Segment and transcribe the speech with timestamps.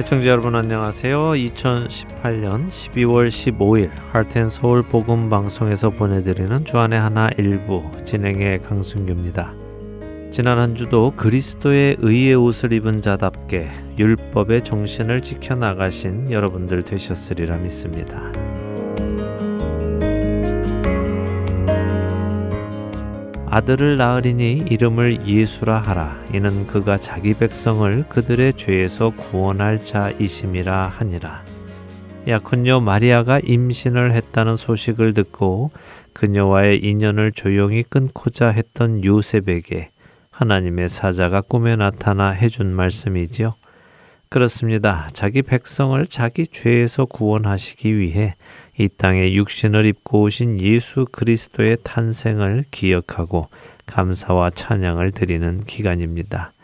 [0.00, 1.32] 애청자 여러분 안녕하세요.
[1.32, 9.52] 2018년 12월 15일 하트앤서울 복음 방송에서 보내드리는 주안의 하나 일부 진행의 강순규입니다.
[10.30, 18.32] 지난 한 주도 그리스도의 의의 옷을 입은 자답게 율법의 정신을 지켜 나가신 여러분들 되셨으리라 믿습니다.
[23.50, 26.16] 아들을 낳으리니 이름을 예수라 하라.
[26.32, 31.42] 이는 그가 자기 백성을 그들의 죄에서 구원할 자이심이라 하니라.
[32.28, 35.72] 약혼녀 마리아가 임신을 했다는 소식을 듣고
[36.12, 39.90] 그녀와의 인연을 조용히 끊고자 했던 요셉에게
[40.30, 43.54] 하나님의 사자가 꿈에 나타나 해준 말씀이지요.
[44.28, 45.08] 그렇습니다.
[45.12, 48.36] 자기 백성을 자기 죄에서 구원하시기 위해
[48.80, 53.50] 이 땅에 육신을 입고 오신 예수 그리스도의 탄생을 기억하고
[53.84, 56.54] 감사와 찬양을 드리는 기간입니다.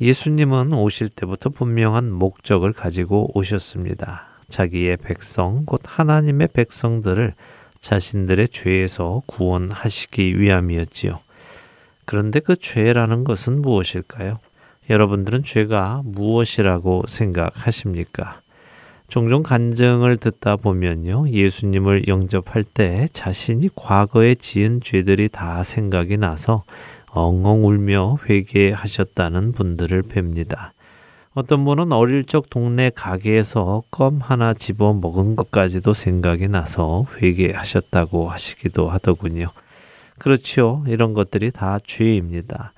[0.00, 4.26] 예수님은 오실 때부터 분명한 목적을 가지고 오셨습니다.
[4.48, 7.34] 자기의 백성, 곧 하나님의 백성들을
[7.80, 11.20] 자신들의 죄에서 구원하시기 위함이었지요.
[12.06, 14.40] 그런데 그 죄라는 것은 무엇일까요?
[14.90, 18.40] 여러분들은 죄가 무엇이라고 생각하십니까?
[19.08, 21.28] 종종 간증을 듣다 보면요.
[21.28, 26.64] 예수님을 영접할 때 자신이 과거에 지은 죄들이 다 생각이 나서
[27.10, 30.72] 엉엉 울며 회개하셨다는 분들을 뵙니다.
[31.34, 38.88] 어떤 분은 어릴 적 동네 가게에서 껌 하나 집어 먹은 것까지도 생각이 나서 회개하셨다고 하시기도
[38.88, 39.48] 하더군요.
[40.18, 40.82] 그렇지요.
[40.86, 42.72] 이런 것들이 다 죄입니다.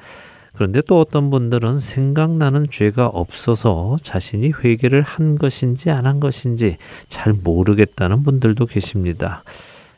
[0.59, 7.33] 그런데 또 어떤 분들은 생각나는 죄가 없어서 자신이 회개를 한 것인지 안 한 것인지 잘
[7.33, 9.45] 모르겠다는 분들도 계십니다.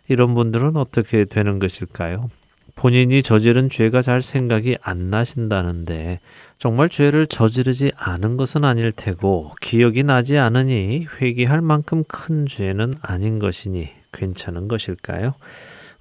[0.09, 2.29] 이런 분들은 어떻게 되는 것일까요?
[2.75, 6.21] 본인이 저지른 죄가 잘 생각이 안 나신다는데
[6.59, 13.39] 정말 죄를 저지르지 않은 것은 아닐 테고 기억이 나지 않으니 회개할 만큼 큰 죄는 아닌
[13.39, 15.35] 것이니 괜찮은 것일까요?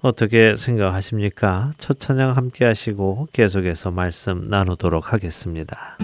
[0.02, 1.72] 어떻게 생각하십니까?
[1.76, 5.98] 첫 찬양 함께 하시고 계속해서 말씀 나누도록 하겠습니다.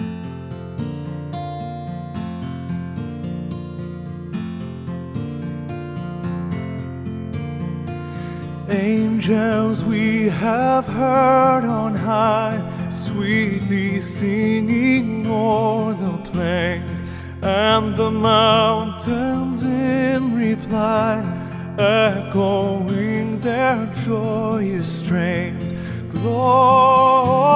[8.69, 17.01] Angels we have heard on high, sweetly singing o'er the plains
[17.41, 21.46] and the mountains in reply
[21.79, 25.73] echoing their joyous strains.
[26.11, 27.47] Gloria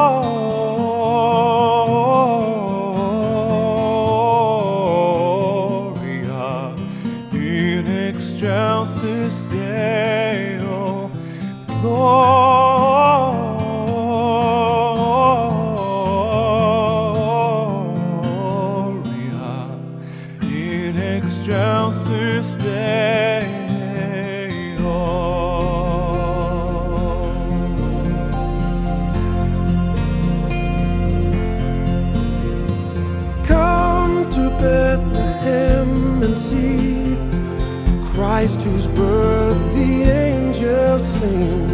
[41.21, 41.69] sing.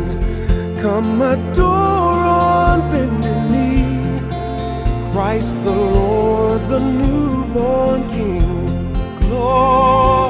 [0.84, 4.20] Come adore on bended knee
[5.12, 8.50] Christ the Lord, the newborn King.
[9.22, 10.27] Gloria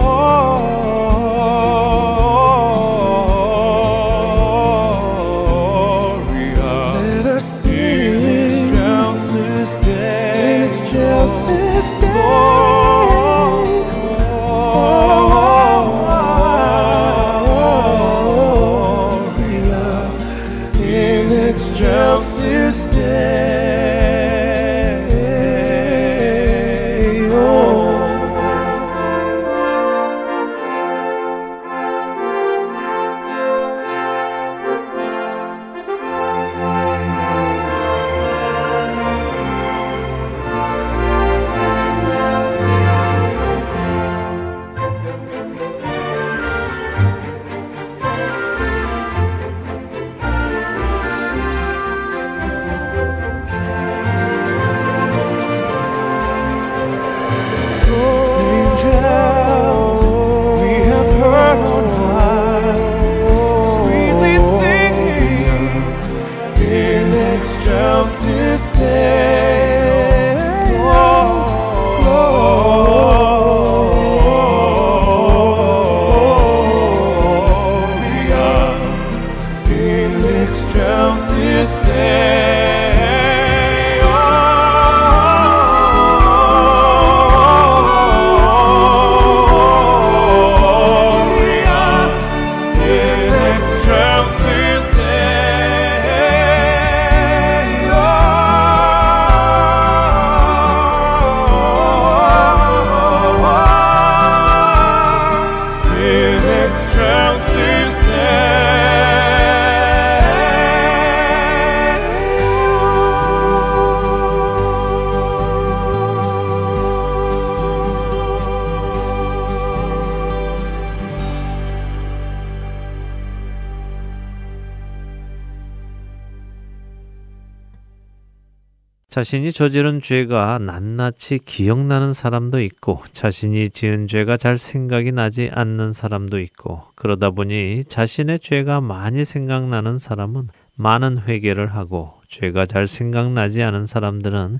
[129.18, 136.40] 자신이 저지른 죄가 낱낱이 기억나는 사람도 있고 자신이 지은 죄가 잘 생각이 나지 않는 사람도
[136.40, 143.88] 있고 그러다 보니 자신의 죄가 많이 생각나는 사람은 많은 회개를 하고 죄가 잘 생각나지 않은
[143.88, 144.58] 사람들은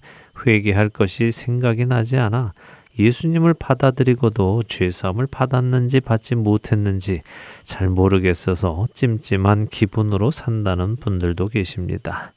[0.48, 2.54] 회개할 것이 생각이 나지 않아
[2.98, 7.22] 예수님을 받아들이고도 죄사함을 받았는지 받지 못했는지
[7.62, 12.34] 잘 모르겠어서 찜찜한 기분으로 산다는 분들도 계십니다.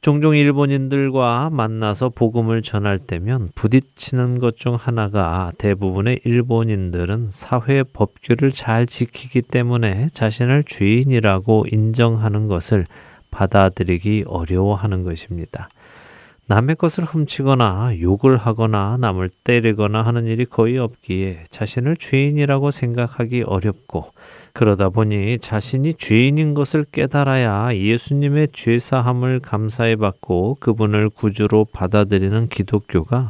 [0.00, 8.86] 종종 일본인들과 만나서 복음을 전할 때면 부딪히는 것 중 하나가 대부분의 일본인들은 사회 법규를 잘
[8.86, 12.86] 지키기 때문에 자신을 죄인이라고 인정하는 것을
[13.30, 15.68] 받아들이기 어려워하는 것입니다.
[16.50, 24.06] 남의 것을 훔치거나 욕을 하거나 남을 때리거나 하는 일이 거의 없기에 자신을 죄인이라고 생각하기 어렵고
[24.52, 33.28] 그러다 보니 자신이 죄인인 것을 깨달아야 예수님의 죄사함을 감사해 받고 그분을 구주로 받아들이는 기독교가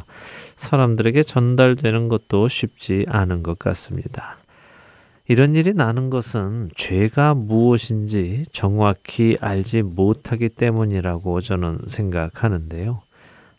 [0.55, 4.37] 사람들에게 전달되는 것도 쉽지 않은 것 같습니다.
[5.27, 13.10] 이런 일이 나는 것은 죄가 무엇인지 정확히 알지 못하기 때문이라고 저는 생각하는데요.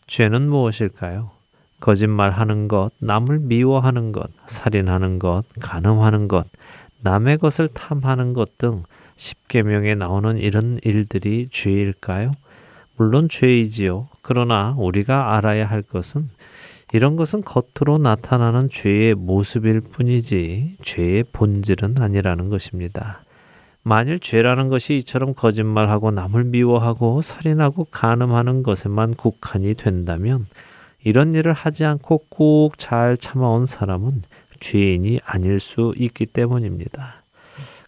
[0.07, 1.31] 죄는 무엇일까요?
[1.79, 6.47] 거짓말하는 것, 남을 미워하는 것, 살인하는 것, 간음하는 것,
[7.01, 8.83] 남의 것을 탐하는 것 등
[9.15, 12.31] 십계명에 나오는 이런 일들이 죄일까요?
[12.95, 14.07] 물론 죄이지요.
[14.21, 16.29] 그러나 우리가 알아야 할 것은
[16.93, 23.23] 이런 것은 겉으로 나타나는 죄의 모습일 뿐이지 죄의 본질은 아니라는 것입니다.
[23.83, 30.47] 만일 죄라는 것이 이처럼 거짓말하고 남을 미워하고 살인하고 간음하는 것에만 국한이 된다면
[31.03, 34.21] 이런 일을 하지 않고 꾹 잘 참아온 사람은
[34.61, 37.23] 죄인이 아닐 수 있기 때문입니다.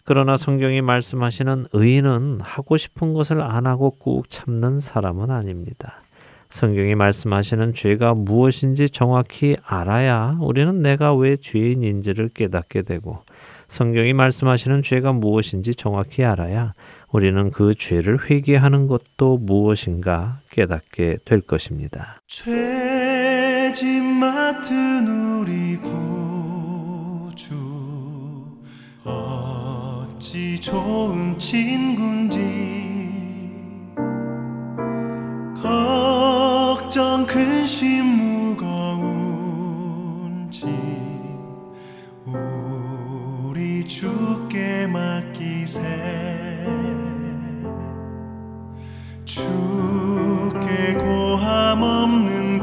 [0.04, 6.02] 그러나 성경이 말씀하시는 의인은 하고 싶은 것을 안 하고 꾹 참는 사람은 아닙니다.
[6.50, 13.22] 성경이 말씀하시는 죄가 무엇인지 정확히 알아야 우리는 내가 왜 죄인인지를 깨닫게 되고
[13.68, 16.72] 성경이 말씀하시는 죄가 무엇인지 정확히 알아야
[17.10, 22.20] 우리는 그 죄를 회개하는 것도 무엇인가 깨닫게 될 것입니다.
[22.26, 27.54] 죄짐 맡은 우리 구주
[29.04, 32.38] 어찌 좋은 친군지
[35.62, 39.20] 걱정 근심 무거운
[40.50, 40.95] 짐
[44.86, 45.80] 맡기세.
[49.24, 52.55] 주께 고함 없는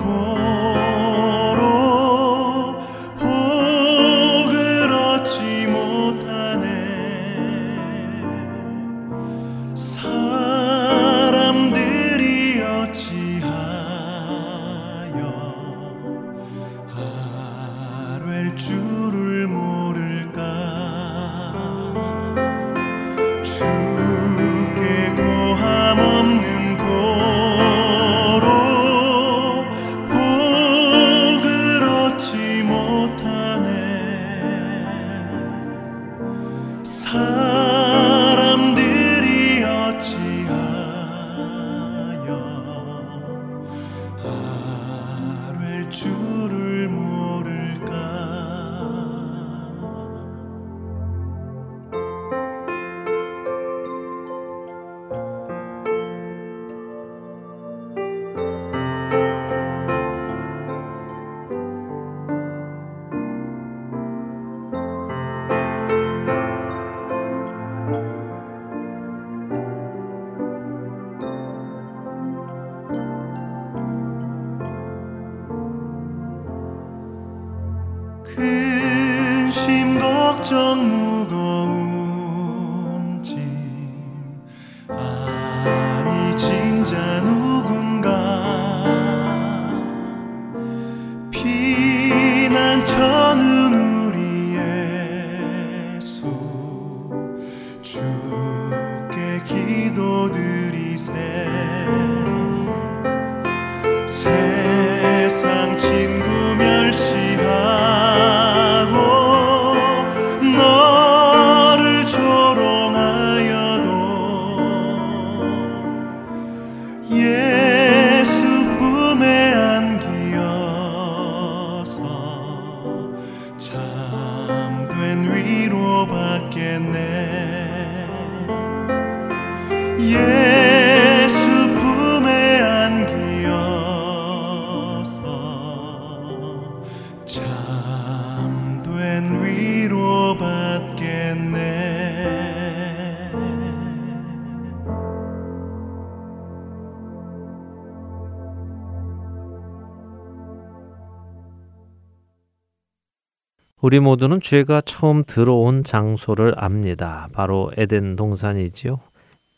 [153.83, 157.27] 우리 모두는 죄가 처음 들어온 장소를 압니다.
[157.33, 159.01] 바로 에덴 동산이지요.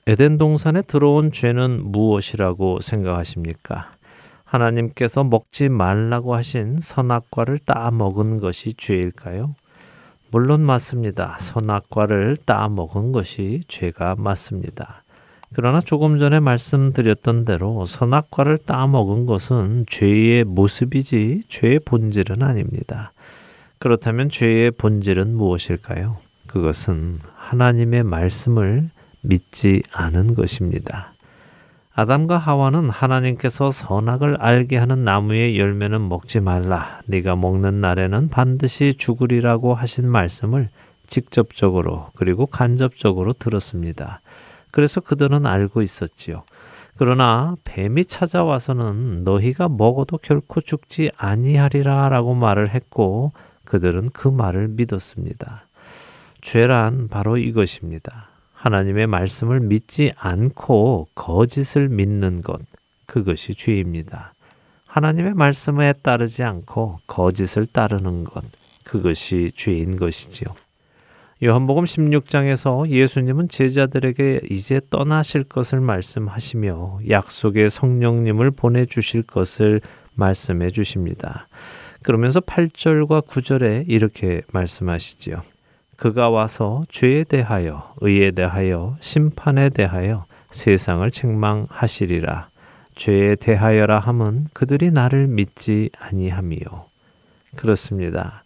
[0.08, 3.90] 에덴 동산에 들어온 죄는 무엇이라고 생각하십니까?
[4.44, 9.56] 하나님께서 먹지 말라고 하신 선악과를 따 먹은 것이 죄일까요?
[10.30, 11.38] 물론 맞습니다.
[11.40, 15.04] 선악과를 따 먹은 것이 죄가 맞습니다.
[15.54, 23.12] 그러나 조금 전에 말씀드렸던 대로 선악과를 따 먹은 것은 죄의 모습이지 죄의 본질은 아닙니다.
[23.80, 26.18] 그렇다면 죄의 본질은 무엇일까요?
[26.46, 28.92] 그것은 하나님의 말씀을
[29.28, 31.14] 믿지 않은 것입니다.
[31.94, 37.00] 아담과 하와는 하나님께서 선악을 알게 하는 나무의 열매는 먹지 말라.
[37.06, 40.70] 네가 먹는 날에는 반드시 죽으리라고 하신 말씀을
[41.08, 44.20] 직접적으로 그리고 간접적으로 들었습니다.
[44.72, 46.44] 그래서 그들은 알고 있었지요.
[46.98, 53.32] 그러나 뱀이 찾아와서는 너희가 먹어도 결코 죽지 아니하리라라고 말을 했고
[53.64, 55.68] 그들은 그 말을 믿었습니다.
[56.42, 58.35] 죄란 바로 이것입니다.
[58.56, 62.60] 하나님의 말씀을 믿지 않고 거짓을 믿는 것,
[63.06, 64.34] 그것이 죄입니다.
[64.88, 68.44] 하나님의 말씀에 따르지 않고 거짓을 따르는 것,
[68.84, 70.56] 그것이 죄인 것이지요.
[71.44, 79.82] 요한복음 16장에서 예수님은 제자들에게 이제 떠나실 것을 말씀하시며 약속의 성령님을 보내주실 것을
[80.14, 81.50] 말씀해 주십니다.
[82.04, 85.42] 그러면서 8절과 9절에 이렇게 말씀하시지요.
[85.98, 92.50] 그가 와서 죄에 대하여, 의에 대하여, 심판에 대하여 세상을 책망하시리라.
[92.96, 96.86] 죄에 대하여라 함은 그들이 나를 믿지 아니함이요.
[97.56, 98.44] 그렇습니다.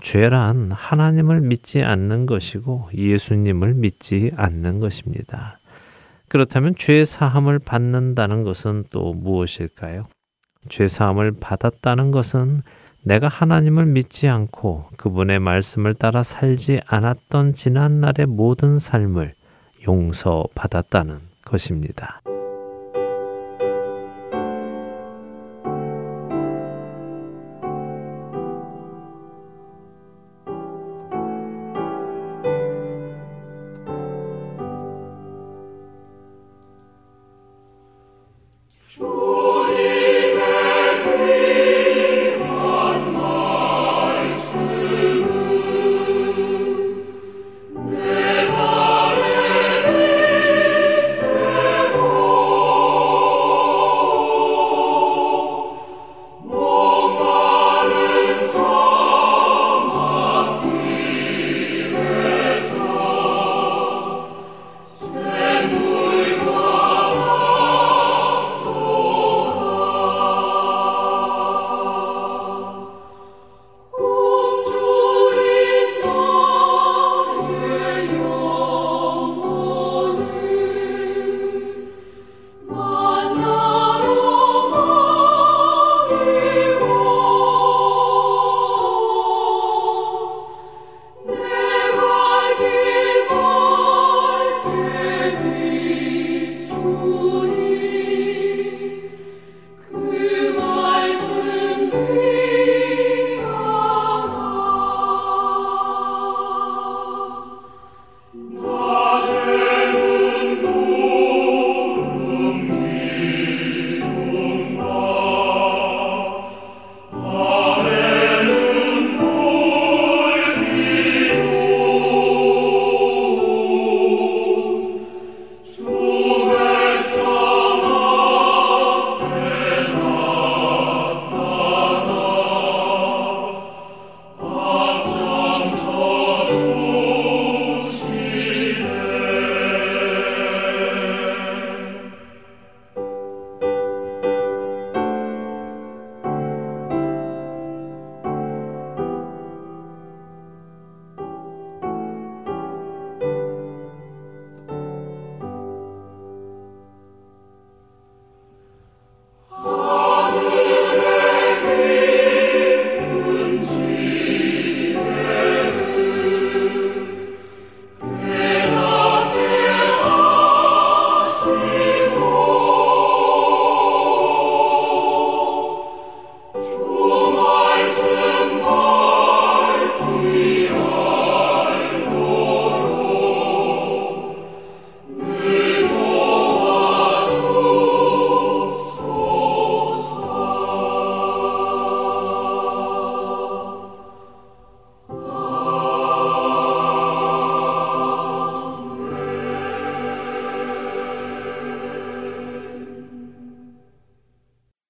[0.00, 5.58] 죄란 하나님을 믿지 않는 것이고 예수님을 믿지 않는 것입니다.
[6.28, 10.06] 그렇다면 죄 사함을 받는다는 것은 또 무엇일까요?
[10.68, 12.62] 죄 사함을 받았다는 것은
[13.04, 19.34] 내가 하나님을 믿지 않고 그분의 말씀을 따라 살지 않았던 지난날의 모든 삶을
[19.86, 22.22] 용서받았다는 것입니다.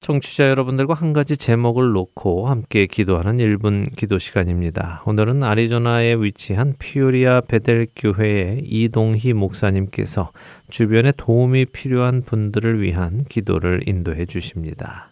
[0.04, 5.02] 청취자 여러분들과 한 가지 제목을 놓고 함께 기도하는 1분 기도 시간입니다.
[5.06, 10.30] 오늘은 아리조나에 위치한 피오리아 베델 교회의 이동희 목사님께서
[10.68, 15.08] 주변에 도움이 필요한 분들을 위한 기도를 인도해 주십니다.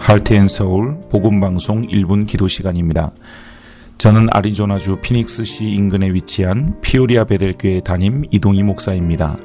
[0.00, 3.12] 할트앤 서울 복음 방송 1분 기도 시간입니다.
[3.98, 9.38] 저는 아리조나주 피닉스시 인근에 위치한 피오리아 베델교회 담임 이동희 목사입니다.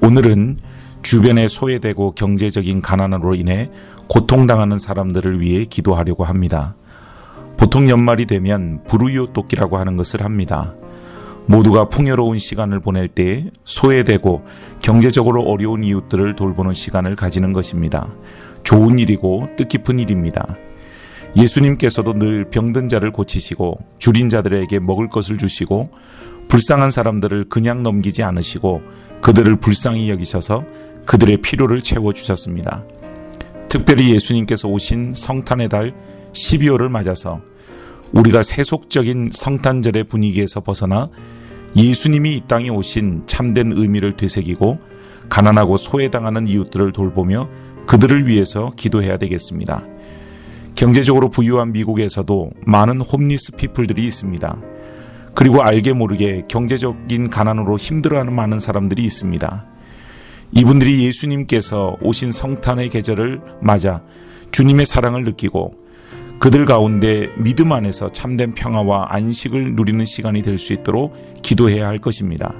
[0.00, 0.58] 오늘은
[1.02, 3.70] 주변에 소외되고 경제적인 가난으로 인해
[4.08, 6.76] 고통당하는 사람들을 위해 기도하려고 합니다.
[7.56, 10.74] 보통 연말이 되면 부르이오 돕기라고 하는 것을 합니다.
[11.46, 14.44] 모두가 풍요로운 시간을 보낼 때 소외되고
[14.80, 18.06] 경제적으로 어려운 이웃들을 돌보는 시간을 가지는 것입니다.
[18.62, 20.56] 좋은 일이고 뜻깊은 일입니다.
[21.34, 25.90] 예수님께서도 늘 병든 자를 고치시고 줄인 자들에게 먹을 것을 주시고
[26.48, 28.82] 불쌍한 사람들을 그냥 넘기지 않으시고
[29.20, 30.64] 그들을 불쌍히 여기셔서
[31.06, 32.84] 그들의 필요를 채워 주셨습니다.
[33.68, 35.94] 특별히 예수님께서 오신 성탄의 달
[36.32, 37.40] 12월을 맞아서
[38.12, 41.10] 우리가 세속적인 성탄절의 분위기에서 벗어나
[41.74, 44.78] 예수님이 이 땅에 오신 참된 의미를 되새기고
[45.28, 47.48] 가난하고 소외당하는 이웃들을 돌보며
[47.86, 49.82] 그들을 위해서 기도해야 되겠습니다.
[50.76, 54.58] 경제적으로 부유한 미국에서도 많은 홈리스 피플들이 있습니다.
[55.34, 59.66] 그리고 알게 모르게 경제적인 가난으로 힘들어하는 많은 사람들이 있습니다.
[60.52, 64.02] 이분들이 예수님께서 오신 성탄의 계절을 맞아
[64.52, 65.74] 주님의 사랑을 느끼고
[66.38, 72.52] 그들 가운데 믿음 안에서 참된 평화와 안식을 누리는 시간이 될 수 있도록 기도해야 할 것입니다.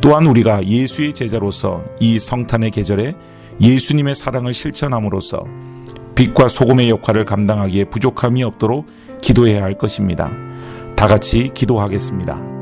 [0.00, 3.14] 또한 우리가 예수의 제자로서 이 성탄의 계절에
[3.60, 5.44] 예수님의 사랑을 실천함으로써
[6.14, 8.86] 빛과 소금의 역할을 감당하기에 부족함이 없도록
[9.20, 10.30] 기도해야 할 것입니다.
[10.94, 12.53] 다 같이 기도하겠습니다.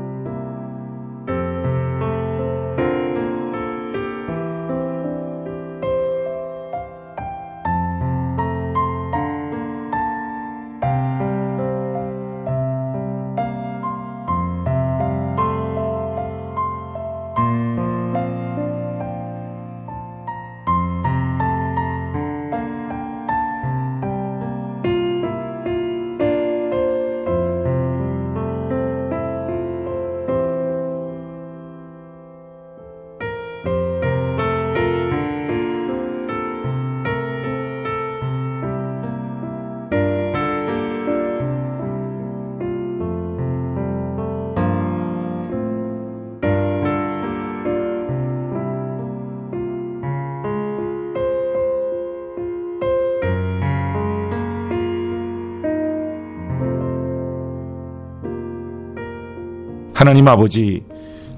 [60.13, 60.83] 하나님 아버지,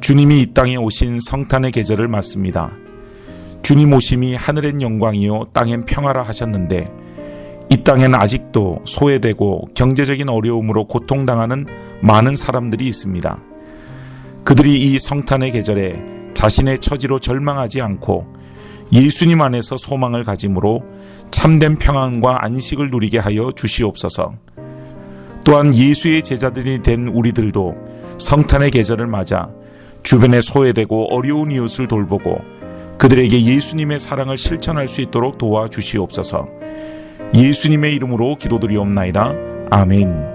[0.02, 2.74] 주님이 이 땅에 오신 성탄의 계절을 맞습니다.
[3.62, 6.92] 주님 오심이 하늘엔 영광이요 땅엔 평화라 하셨는데
[7.70, 11.68] 이 땅엔 아직도 소외되고 경제적인 어려움으로 고통당하는
[12.02, 13.42] 많은 사람들이 있습니다.
[14.44, 15.96] 그들이 이 성탄의 계절에
[16.34, 18.28] 자신의 처지로 절망하지 않고
[18.92, 20.84] 예수님 안에서 소망을 가짐으로
[21.32, 24.34] 참된 평안과 안식을 누리게 하여 주시옵소서.
[25.46, 29.50] 또한 예수의 제자들이 된 우리들도 성탄의 계절을 맞아
[30.04, 32.40] 주변에 소외되고 어려운 이웃을 돌보고
[32.98, 36.48] 그들에게 예수님의 사랑을 실천할 수 있도록 도와주시옵소서.
[37.36, 39.34] 예수님의 이름으로 기도드리옵나이다.
[39.72, 40.35] 아멘.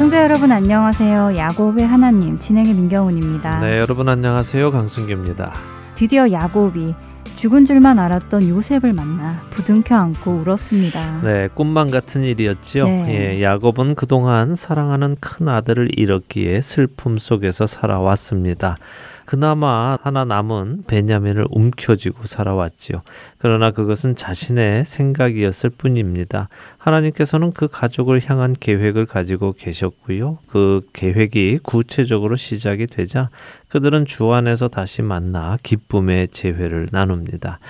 [0.00, 1.36] 청자 여러분 안녕하세요.
[1.36, 3.60] 야곱의 하나님 진행의 민경훈입니다.
[3.60, 4.72] 네, 여러분 안녕하세요.
[4.72, 5.52] 강순규입니다.
[5.94, 6.94] 드디어 야곱이
[7.36, 11.20] 죽은 줄만 알았던 요셉을 만나 부둥켜 안고 울었습니다.
[11.22, 12.84] 네, 꿈만 같은 일이었지요.
[12.84, 13.36] 네.
[13.36, 18.78] 예, 야곱은 그동안 사랑하는 큰 아들을 잃었기에 슬픔 속에서 살아왔습니다.
[19.30, 23.02] 그나마 하나 남은 베냐민을 움켜쥐고 살아왔지요.
[23.38, 26.48] 그러나 그것은 자신의 생각이었을 뿐입니다.
[26.78, 30.38] 하나님께서는 그 가족을 향한 계획을 가지고 계셨고요.
[30.48, 33.30] 그 계획이 구체적으로 시작이 되자
[33.68, 37.60] 그들은 주 안에서 다시 만나 기쁨의 재회를 나눕니다.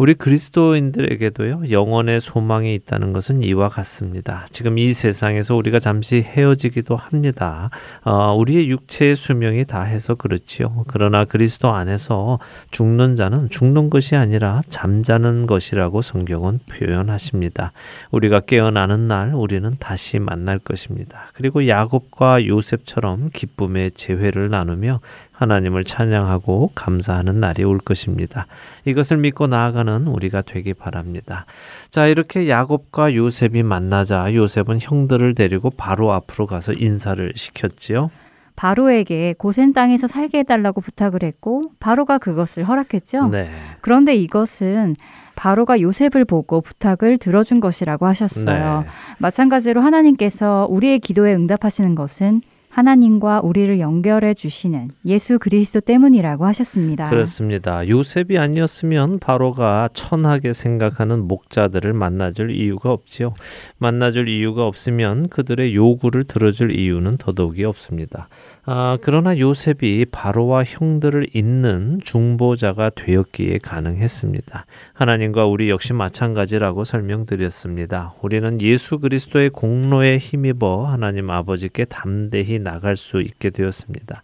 [0.00, 4.46] 우리 그리스도인들에게도요, 영원의 소망이 있다는 것은 이와 같습니다.
[4.50, 7.68] 지금 이 세상에서 우리가 잠시 헤어지기도 합니다.
[8.02, 10.86] 어, 우리의 육체의 수명이 다 해서 그렇지요.
[10.86, 12.38] 그러나 그리스도 안에서
[12.70, 17.72] 죽는 자는 죽는 것이 아니라 잠자는 것이라고 성경은 표현하십니다.
[18.10, 21.26] 우리가 깨어나는 날 우리는 다시 만날 것입니다.
[21.34, 25.00] 그리고 야곱과 요셉처럼 기쁨의 재회를 나누며
[25.40, 28.46] 하나님을 찬양하고 감사하는 날이 올 것입니다.
[28.84, 31.46] 이것을 믿고 나아가는 우리가 되기 바랍니다.
[31.88, 38.10] 자, 이렇게 야곱과 요셉이 만나자 요셉은 형들을 데리고 바로 앞으로 가서 인사를 시켰지요.
[38.56, 43.28] 바로에게 고센 땅에서 살게 해달라고 부탁을 했고 바로가 그것을 허락했죠.
[43.28, 43.48] 네.
[43.80, 44.96] 그런데 이것은
[45.34, 48.80] 바로가 요셉을 보고 부탁을 들어준 것이라고 하셨어요.
[48.80, 48.86] 네.
[49.16, 57.10] 마찬가지로 하나님께서 우리의 기도에 응답하시는 것은 하나님과 우리를 연결해 주시는 예수 그리스도 때문이라고 하셨습니다.
[57.10, 57.86] 그렇습니다.
[57.86, 63.34] 요셉이 아니었으면 바로가 천하게 생각하는 목자들을 만나줄 이유가 없지요.
[63.78, 68.28] 만나줄 이유가 없으면 그들의 요구를 들어줄 이유는 더더욱이 없습니다.
[68.66, 74.66] 아, 그러나 요셉이 바로와 형들을 잇는 중보자가 되었기에 가능했습니다.
[74.92, 78.12] 하나님과 우리 역시 마찬가지라고 설명드렸습니다.
[78.22, 84.20] 우리는 예수 그리스도의 공로에 힘입어 하나님 아버지께 담대히 나갈 수 있게 되었습니다.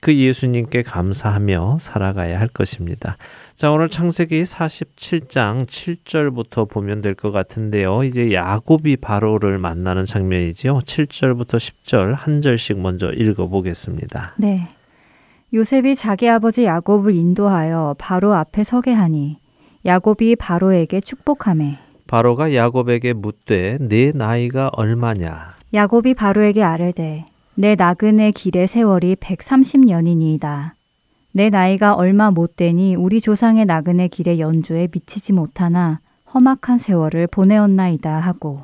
[0.00, 3.16] 그 예수님께 감사하며 살아가야 할 것입니다.
[3.56, 8.02] 자, 오늘 창세기 47장 7절부터 보면 될 것 같은데요.
[8.04, 10.80] 이제 야곱이 바로를 만나는 장면이지요.
[10.80, 14.34] 7절부터 10절 한 절씩 먼저 읽어 보겠습니다.
[14.36, 14.68] 네.
[15.54, 19.38] 요셉이 자기 아버지 야곱을 인도하여 바로 앞에 서게 하니
[19.86, 25.54] 야곱이 바로에게 축복하매 바로가 야곱에게 묻되 내 나이가 얼마냐?
[25.72, 30.75] 야곱이 바로에게 아뢰되 내 나그네 길의 세월이 130년이니이다.
[31.36, 36.00] 내 나이가 얼마 못 되니 우리 조상의 나그네 길의 연조에 미치지 못하나
[36.32, 38.62] 험악한 세월을 보내었나이다 하고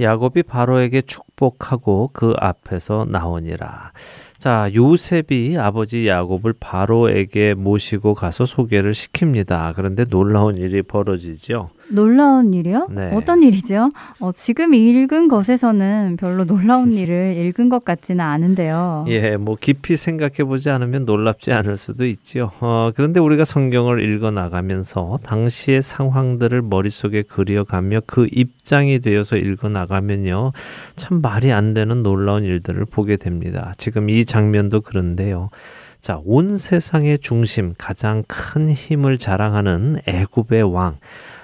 [0.00, 3.92] 야곱이 바로에게 축 복하고 그 앞에서 나오니라.
[4.38, 9.74] 자, 요셉이 아버지 야곱을 바로에게 모시고 가서 소개를 시킵니다.
[9.74, 11.70] 그런데 놀라운 일이 벌어지죠.
[11.88, 12.88] 놀라운 일이요?
[12.90, 13.12] 네.
[13.14, 13.90] 어떤 일이죠?
[14.18, 19.04] 어, 지금 읽은 것에서는 별로 놀라운 일을 읽은 것 같지는 않은데요.
[19.08, 22.50] 예, 뭐 깊이 생각해 보지 않으면 놀랍지 않을 수도 있지요.
[22.60, 30.52] 어, 그런데 우리가 성경을 읽어 나가면서 당시의 상황들을 머릿속에 그려가며 그 입장이 되어서 읽어 나가면요.
[30.96, 33.72] 참 말이 안 되는 놀라운 일들을 보게 됩니다.
[33.78, 35.50] 지금 이 장면도 그런데요.
[36.00, 40.98] 자, 온 세상의 중심, 가장 큰 힘을 자랑하는 애굽의 왕,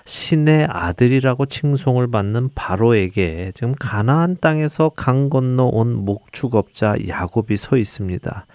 [0.05, 8.47] 신의 아들이라고 칭송을 받는 바로에게 지금 가나안 땅에서 강 건너 온 목축업자 야곱이 서 있습니다.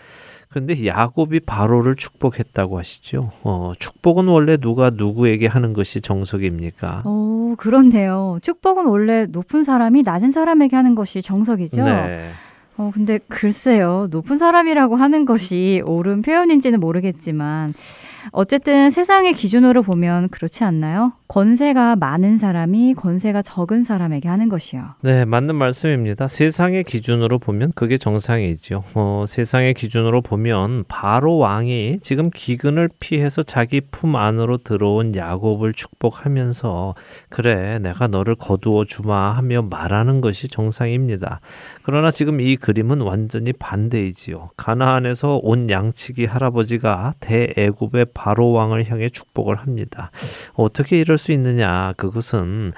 [0.50, 3.32] 그런데 야곱이 바로를 축복했다고 하시죠.
[3.44, 7.04] 어, 축복은 원래 누가 누구에게 하는 것이 정석입니까?
[7.06, 8.40] 오, 그렇네요.
[8.42, 11.84] 축복은 원래 높은 사람이 낮은 사람에게 하는 것이 정석이죠.
[11.84, 12.30] 네.
[12.78, 14.08] 어, 근데 글쎄요.
[14.10, 17.74] 높은 사람이라고 하는 것이 옳은 표현인지는 모르겠지만
[18.32, 21.14] 어쨌든 세상의 기준으로 보면 그렇지 않나요?
[21.28, 24.96] 권세가 많은 사람이 권세가 적은 사람에게 하는 것이요.
[25.02, 26.28] 네, 맞는 말씀입니다.
[26.28, 28.84] 세상의 기준으로 보면 그게 정상이죠.
[28.94, 36.96] 어, 세상의 기준으로 보면 바로 왕이 지금 기근을 피해서 자기 품 안으로 들어온 야곱을 축복하면서
[37.30, 41.42] 그래, 내가 너를 거두어 주마 하며 말하는 것이 정상입니다.
[41.84, 44.52] 그러나 지금 이 그림은 완전히 반대이지요.
[44.56, 50.10] 가나안에서 온 양치기 할아버지가 대애굽의 바로 왕을 향해 축복을 합니다.
[50.54, 51.94] 어떻게 이럴 수 있느냐?
[51.98, 52.74] 그것은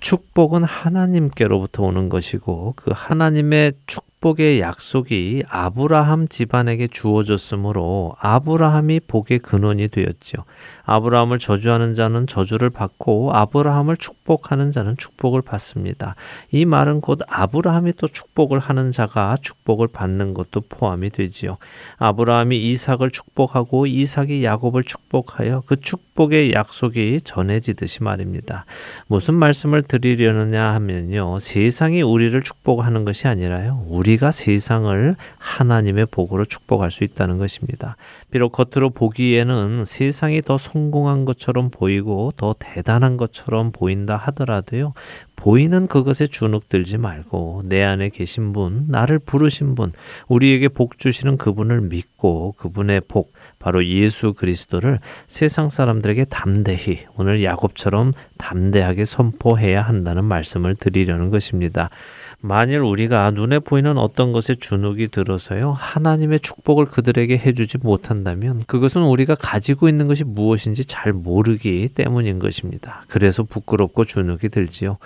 [0.00, 9.88] 축복은 하나님께로부터 오는 것이고 그 하나님의 축복 축복의 약속이 아브라함 집안에게 주어졌으므로 아브라함이 복의 근원이
[9.88, 10.44] 되었지요.
[10.88, 16.14] 아브라함을 저주하는 자는 저주를 받고 아브라함을 축복하는 자는 축복을 받습니다.
[16.50, 21.58] 이 말은 곧 아브라함이 또 축복을 하는 자가 축복을 받는 것도 포함이 되지요.
[21.98, 28.64] 아브라함이 이삭을 축복하고 이삭이 야곱을 축복하여 그 축복의 약속이 전해지듯이 말입니다.
[29.08, 31.38] 무슨 말씀을 드리려느냐 하면요.
[31.38, 33.84] 세상이 우리를 축복하는 것이 아니라요.
[33.88, 37.96] 우리가 세상을 하나님의 복으로 축복할 수 있다는 것입니다.
[38.30, 44.94] 비록 겉으로 보기에는 세상이 더 성 공한 것처럼 보이고 더 대단한 것처럼 보인다 하더라도요.
[45.36, 49.92] 보이는 그것에 주눅들지 말고 내 안에 계신 분, 나를 부르신 분,
[50.26, 58.14] 우리에게 복 주시는 그분을 믿고 그분의 복, 바로 예수 그리스도를 세상 사람들에게 담대히 오늘 야곱처럼
[58.36, 61.90] 담대하게 선포해야 한다는 말씀을 드리려는 것입니다.
[62.40, 69.34] 만일 우리가 눈에 보이는 어떤 것에 주눅이 들어서요, 하나님의 축복을 그들에게 해주지 못한다면 그것은 우리가
[69.34, 73.02] 가지고 있는 것이 무엇인지 잘 모르기 때문인 것입니다.
[73.08, 74.98] 그래서 부끄럽고 주눅이 들지요.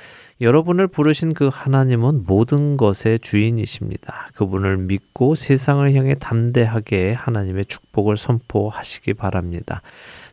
[0.42, 4.29] 여러분을 부르신 그 하나님은 모든 것의 주인이십니다.
[4.35, 9.81] 그분을 믿고 세상을 향해 담대하게 하나님의 축복을 선포하시기 바랍니다.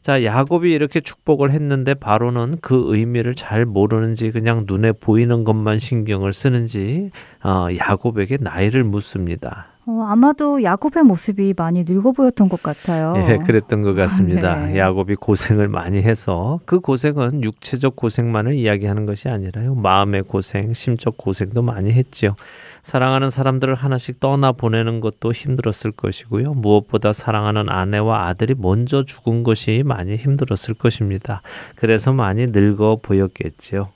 [0.01, 6.33] 자, 야곱이 이렇게 축복을 했는데 바로는 그 의미를 잘 모르는지 그냥 눈에 보이는 것만 신경을
[6.33, 7.11] 쓰는지
[7.43, 9.67] 어, 야곱에게 나이를 묻습니다.
[9.89, 13.15] 어, 아마도 야곱의 모습이 많이 늙어 보였던 것 같아요.
[13.27, 14.53] 예, 그랬던 것 같습니다.
[14.53, 14.77] 아, 네.
[14.77, 19.73] 야곱이 고생을 많이 해서 그 고생은 육체적 고생만을 이야기하는 것이 아니라요.
[19.73, 22.35] 마음의 고생, 심적 고생도 많이 했지요.
[22.83, 26.53] 사랑하는 사람들을 하나씩 떠나 보내는 것도 힘들었을 것이고요.
[26.53, 31.41] 무엇보다 사랑하는 아내와 아들이 먼저 죽은 것이 많이 힘들었을 것입니다.
[31.75, 33.89] 그래서 많이 늙어 보였겠지요.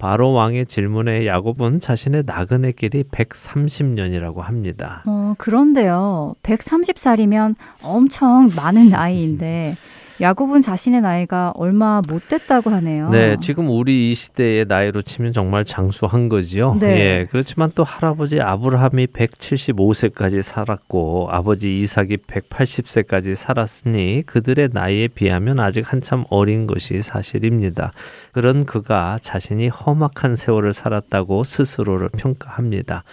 [0.00, 5.02] 바로 왕의 질문에 야곱은 자신의 나그네 길이 130년이라고 합니다.
[5.04, 6.34] 어, 그런데요.
[6.42, 9.76] 130살이면 엄청 많은 나이인데
[10.20, 13.08] 야곱은 자신의 나이가 얼마 못 됐다고 하네요.
[13.10, 16.76] 네, 지금 우리 이 시대의 나이로 치면 정말 장수한 거지요.
[16.78, 16.98] 네.
[16.98, 25.90] 예, 그렇지만 또 할아버지 아브라함이 175세까지 살았고 아버지 이삭이 180세까지 살았으니 그들의 나이에 비하면 아직
[25.90, 27.92] 한참 어린 것이 사실입니다.
[28.32, 33.04] 그런 그가 자신이 험악한 세월을 살았다고 스스로를 평가합니다.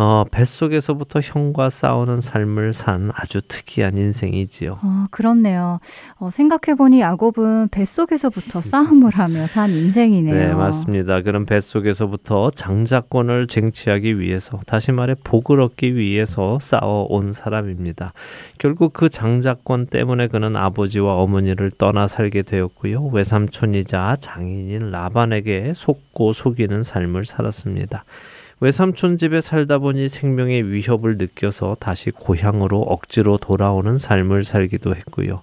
[0.00, 4.78] 어, 뱃속에서부터 형과 싸우는 삶을 산 아주 특이한 인생이지요.
[4.80, 5.80] 어, 그렇네요.
[6.20, 10.34] 어, 생각해보니 야곱은 뱃속에서부터 싸움을 하며 산 인생이네요.
[10.34, 11.22] 네, 맞습니다.
[11.22, 18.12] 그런 뱃속에서부터 장자권을 쟁취하기 위해서, 다시 말해 복을 얻기 위해서 싸워온 사람입니다.
[18.58, 23.06] 결국 그 장자권 때문에 그는 아버지와 어머니를 떠나 살게 되었고요.
[23.06, 28.04] 외삼촌이자 장인인 라반에게 속고 속이는 삶을 살았습니다.
[28.60, 35.42] 외삼촌 집에 살다 보니 생명의 위협을 느껴서 다시 고향으로 억지로 돌아오는 삶을 살기도 했고요.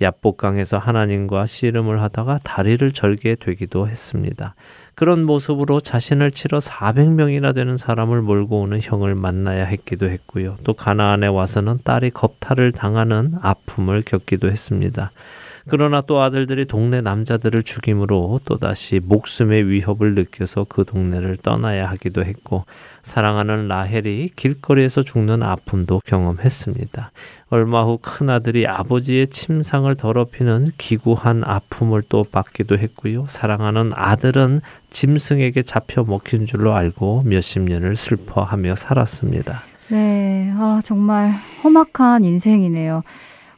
[0.00, 4.54] 야복강에서 하나님과 씨름을 하다가 다리를 절게 되기도 했습니다.
[4.94, 10.56] 그런 모습으로 자신을 치러 400명이나 되는 사람을 몰고 오는 형을 만나야 했기도 했고요.
[10.64, 15.10] 또 가나안에 와서는 딸이 겁탈을 당하는 아픔을 겪기도 했습니다.
[15.68, 22.64] 그러나 또 아들들이 동네 남자들을 죽임으로 또다시 목숨의 위협을 느껴서 그 동네를 떠나야 하기도 했고
[23.02, 27.12] 사랑하는 라헬이 길거리에서 죽는 아픔도 경험했습니다.
[27.48, 33.24] 얼마 후 큰아들이 아버지의 침상을 더럽히는 기구한 아픔을 또 받기도 했고요.
[33.28, 39.62] 사랑하는 아들은 짐승에게 잡혀 먹힌 줄로 알고 몇십 년을 슬퍼하며 살았습니다.
[39.88, 43.02] 네, 아, 정말 험악한 인생이네요.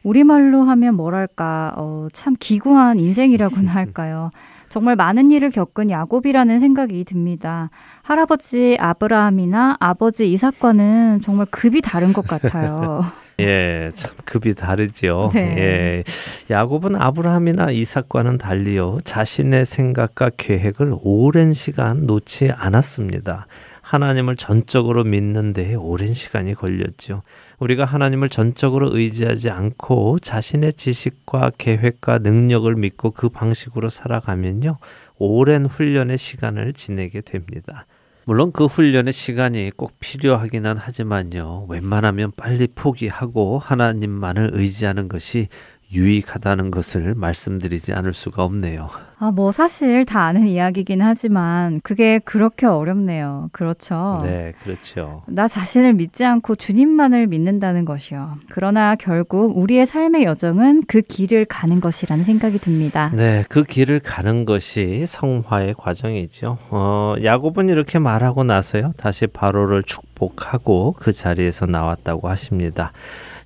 [0.07, 4.31] 우리말로 하면 뭐랄까, 어, 참 기구한 인생이라고나 할까요?
[4.69, 7.69] 정말 많은 일을 겪은 야곱이라는 생각이 듭니다.
[8.03, 13.01] 할아버지 아브라함이나 아버지 이삭과는 정말 급이 다른 것 같아요.
[13.39, 15.29] 예, 참 급이 다르죠.
[15.33, 15.55] 네.
[15.57, 16.03] 예.
[16.49, 18.99] 야곱은 아브라함이나 이삭과는 달리요.
[19.03, 23.45] 자신의 생각과 계획을 오랜 시간 놓지 않았습니다.
[23.81, 27.21] 하나님을 전적으로 믿는 데에 오랜 시간이 걸렸죠.
[27.59, 34.77] 우리가 하나님을 전적으로 의지하지 않고 자신의 지식과 계획과 능력을 믿고 그 방식으로 살아가면요.
[35.17, 37.85] 오랜 훈련의 시간을 지내게 됩니다.
[38.25, 41.65] 물론 그 훈련의 시간이 꼭 필요하기는 하지만요.
[41.69, 45.47] 웬만하면 빨리 포기하고 하나님만을 의지하는 것이
[45.93, 48.89] 유익하다는 것을 말씀드리지 않을 수가 없네요.
[49.19, 53.49] 아, 뭐 사실 다 아는 이야기긴 하지만 그게 그렇게 어렵네요.
[53.51, 54.19] 그렇죠.
[54.23, 55.23] 네, 그렇죠.
[55.25, 58.35] 나 자신을 믿지 않고 주님만을 믿는다는 것이요.
[58.49, 63.09] 그러나 결국 우리의 삶의 여정은 그 길을 가는 것이라는 생각이 듭니다.
[63.15, 66.59] 네, 그 길을 가는 것이 성화의 과정이죠.
[66.69, 68.93] 어, 야곱은 이렇게 말하고 나서요.
[68.97, 72.91] 다시 바로를 축복 극복하고 그 자리에서 나왔다고 하십니다.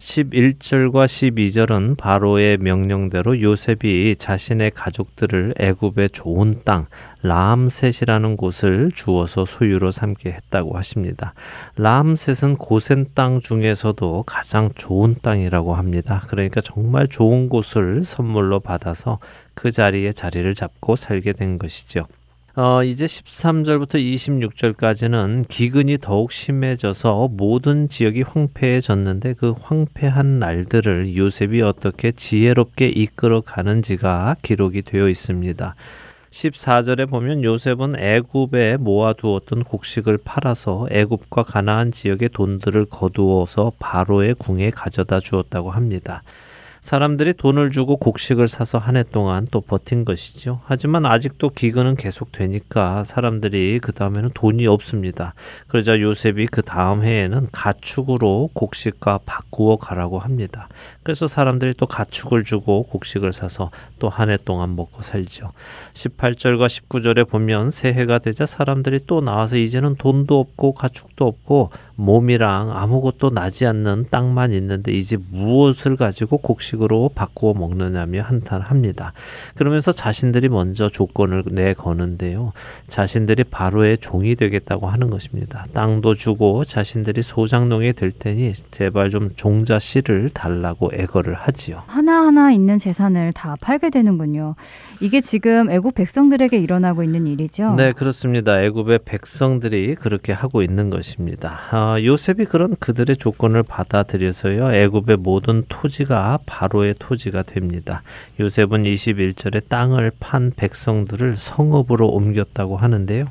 [0.02, 6.88] 11절과 12절은 바로의 명령대로 요셉이 자신의 가족들을 애굽의 좋은 땅
[7.22, 11.36] 라암셋이라는 곳을 주어서 소유로 삼게 했다고 하십니다.
[11.76, 16.24] 라암셋은 고센 땅 중에서도 가장 좋은 땅이라고 합니다.
[16.28, 19.20] 그러니까 정말 좋은 곳을 선물로 받아서
[19.54, 22.08] 그 자리에 자리를 잡고 살게 된 것이죠.
[22.54, 32.12] 어, 이제 13절부터 26절까지는 기근이 더욱 심해져서 모든 지역이 황폐해졌는데 그 황폐한 날들을 요셉이 어떻게
[32.12, 35.76] 지혜롭게 이끌어 가는지가 기록이 되어 있습니다.
[36.32, 45.22] 14절에 보면 요셉은 애굽에 모아두었던 곡식을 팔아서 애굽과 가나안 지역의 돈들을 거두어서 바로의 궁에 가져다
[45.22, 46.22] 주었다고 합니다.
[46.82, 50.62] 사람들이 돈을 주고 곡식을 사서 한 해 동안 또 버틴 것이죠.
[50.65, 55.34] 하지만 아직도 기근은 계속 되니까 사람들이 그 다음에는 돈이 없습니다.
[55.67, 60.67] 그러자 요셉이 그 다음 해에는 가축으로 곡식과 바꾸어 가라고 합니다.
[61.04, 65.52] 그래서 사람들이 또 가축을 주고 곡식을 사서 또 한 해 동안 먹고 살죠.
[65.94, 73.30] 18절과 19절에 보면 새해가 되자 사람들이 또 나와서 이제는 돈도 없고 가축도 없고 몸이랑 아무것도
[73.30, 79.14] 나지 않는 땅만 있는데 이제 무엇을 가지고 곡식으로 바꾸어 먹느냐며 한탄합니다.
[79.56, 82.54] 그러면서 자신들이 먼저 조건을 내거는데요.
[82.88, 85.66] 자신들이 바로의 종이 되겠다고 하는 것입니다.
[85.74, 91.84] 땅도 주고 자신들이 소장농이 될 테니 제발 좀 종자 씨를 달라고 애거를 하지요.
[91.88, 94.56] 하나하나 있는 재산을 다 팔게 되는군요.
[94.99, 97.75] 이게 지금 애굽 백성들에게 일어나고 있는 일이죠.
[97.75, 98.62] 네, 그렇습니다.
[98.62, 101.60] 애굽의 백성들이 그렇게 하고 있는 것입니다.
[101.71, 104.73] 아, 요셉이 그런 그들의 조건을 받아들여서요.
[104.73, 108.04] 애굽의 모든 토지가 바로의 토지가 됩니다.
[108.39, 113.25] 요셉은 21절에 땅을 판 백성들을 성읍으로 옮겼다고 하는데요.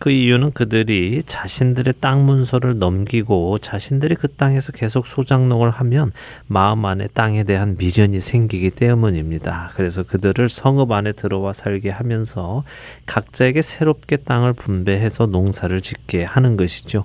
[0.00, 6.10] 그 이유는 그들이 자신들의 땅 문서를 넘기고 자신들이 그 땅에서 계속 소장농을 하면
[6.46, 9.72] 마음 안에 땅에 대한 미련이 생기기 때문입니다.
[9.74, 12.64] 그래서 그들을 성읍 안에 들어와 살게 하면서
[13.04, 17.04] 각자에게 새롭게 땅을 분배해서 농사를 짓게 하는 것이죠.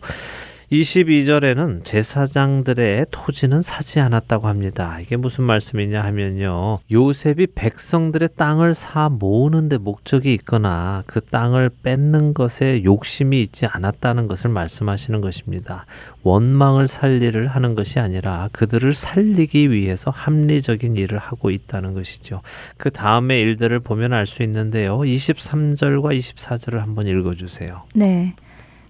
[0.71, 4.99] 22절에는 제사장들의 토지는 사지 않았다고 합니다.
[4.99, 6.79] 이게 무슨 말씀이냐 하면요.
[6.91, 14.49] 요셉이 백성들의 땅을 사 모으는데 목적이 있거나 그 땅을 뺏는 것에 욕심이 있지 않았다는 것을
[14.49, 15.85] 말씀하시는 것입니다.
[16.23, 22.41] 원망을 살리를 하는 것이 아니라 그들을 살리기 위해서 합리적인 일을 하고 있다는 것이죠.
[22.77, 24.97] 그 다음의 일들을 보면 알 수 있는데요.
[24.97, 27.83] 23절과 24절을 한번 읽어주세요.
[27.93, 28.33] 네.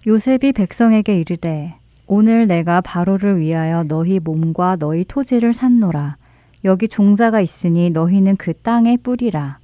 [0.08, 1.74] 요셉이 백성에게 이르되
[2.06, 6.18] 오늘 내가 바로를 위하여 너희 몸과 너희 토지를 샀노라.
[6.64, 9.58] 여기 종자가 있으니 너희는 그 땅에 뿌리라.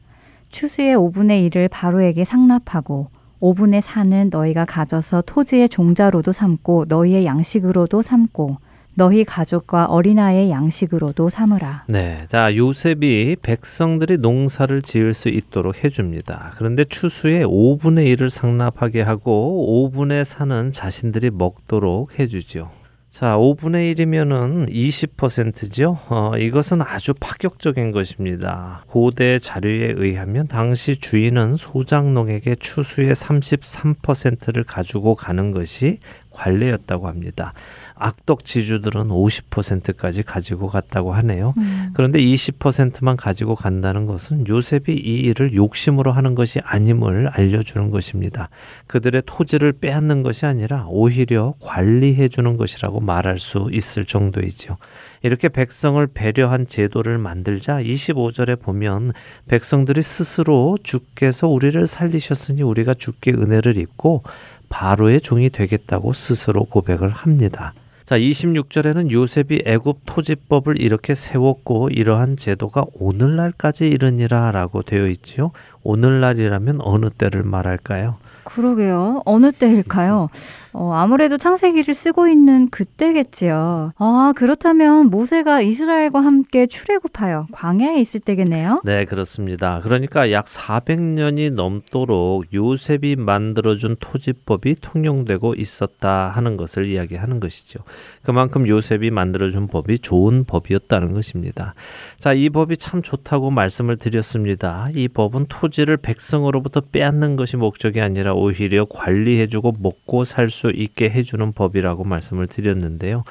[0.50, 3.10] 추수의 5분의 1을 바로에게 상납하고
[3.40, 8.58] 5분의 4는 너희가 가져서 토지의 종자로도 삼고 너희의 양식으로도 삼고
[8.94, 11.86] 너희 가족과 어린아이의 양식으로도 삼으라.
[11.88, 12.26] 네.
[12.28, 16.54] 자, 요셉이 백성들이 농사를 지을 수 있도록 해줍니다.
[16.58, 22.70] 그런데 추수의 5분의 1을 상납하게 하고 5분의 4는 자신들이 먹도록 해주죠.
[23.12, 26.00] 자, 5분의 1이면은 20%죠.
[26.08, 28.86] 어, 이것은 아주 파격적인 것입니다.
[28.88, 37.54] 고대 자료에 의하면 당시 주인은 소장농에게 추수의 33%를 가지고 가는 것이 관례였다고 합니다.
[38.02, 41.54] 악덕 지주들은 50%까지 가지고 갔다고 하네요.
[41.58, 41.92] 음.
[41.94, 48.50] 그런데 20%만 가지고 간다는 것은 요셉이 이 일을 욕심으로 하는 것이 아님을 알려주는 것입니다.
[48.88, 54.78] 그들의 토지를 빼앗는 것이 아니라 오히려 관리해 주는 것이라고 말할 수 있을 정도이죠.
[55.22, 59.12] 이렇게 백성을 배려한 제도를 만들자 25절에 보면
[59.48, 64.24] 백성들이 스스로 주께서 우리를 살리셨으니 우리가 주께 은혜를 입고
[64.70, 67.74] 바로의 종이 되겠다고 스스로 고백을 합니다.
[68.12, 75.52] 자, 26절에는 요셉이 애굽 토지법을 이렇게 세웠고 이러한 제도가 오늘날까지 이르니라라고 되어 있지요.
[75.84, 78.18] 오늘날이라면 어느 때를 말할까요?
[78.44, 79.22] 그러게요.
[79.26, 80.30] 어느 때일까요?
[80.74, 83.94] 어, 아무래도 창세기를 쓰고 있는 그때겠지요.
[83.98, 88.82] 아, 그렇다면 모세가 이스라엘과 함께 출애굽하여 광야에 있을 때겠네요.
[88.86, 89.80] 네, 그렇습니다.
[89.84, 97.80] 그러니까 약 400년이 넘도록 요셉이 만들어준 토지법이 통용되고 있었다 하는 것을 이야기하는 것이죠.
[98.22, 101.74] 그만큼 요셉이 만들어준 법이 좋은 법이었다는 것입니다.
[102.20, 104.90] 자, 이 법이 참 좋다고 말씀을 드렸습니다.
[104.94, 111.54] 이 법은 토지를 백성으로부터 빼앗는 것이 목적이 아니라 오히려 관리해주고 먹고 살 수 있게 해주는
[111.54, 113.24] 법이라고 말씀을 드렸는데요.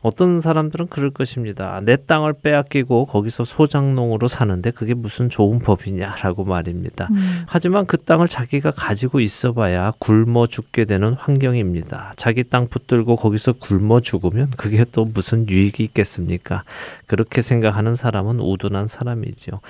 [0.00, 1.80] 어떤 사람들은 그럴 것입니다.
[1.84, 7.08] 내 땅을 빼앗기고 거기서 소장농으로 사는데 그게 무슨 좋은 법이냐라고 말입니다.
[7.10, 7.42] 음.
[7.46, 12.12] 하지만 그 땅을 자기가 가지고 있어봐야 굶어 죽게 되는 환경입니다.
[12.16, 16.64] 자기 땅 붙들고 거기서 굶어 죽으면 그게 또 무슨 유익이 있겠습니까?
[17.06, 19.60] 그렇게 생각하는 사람은 우둔한 사람이죠.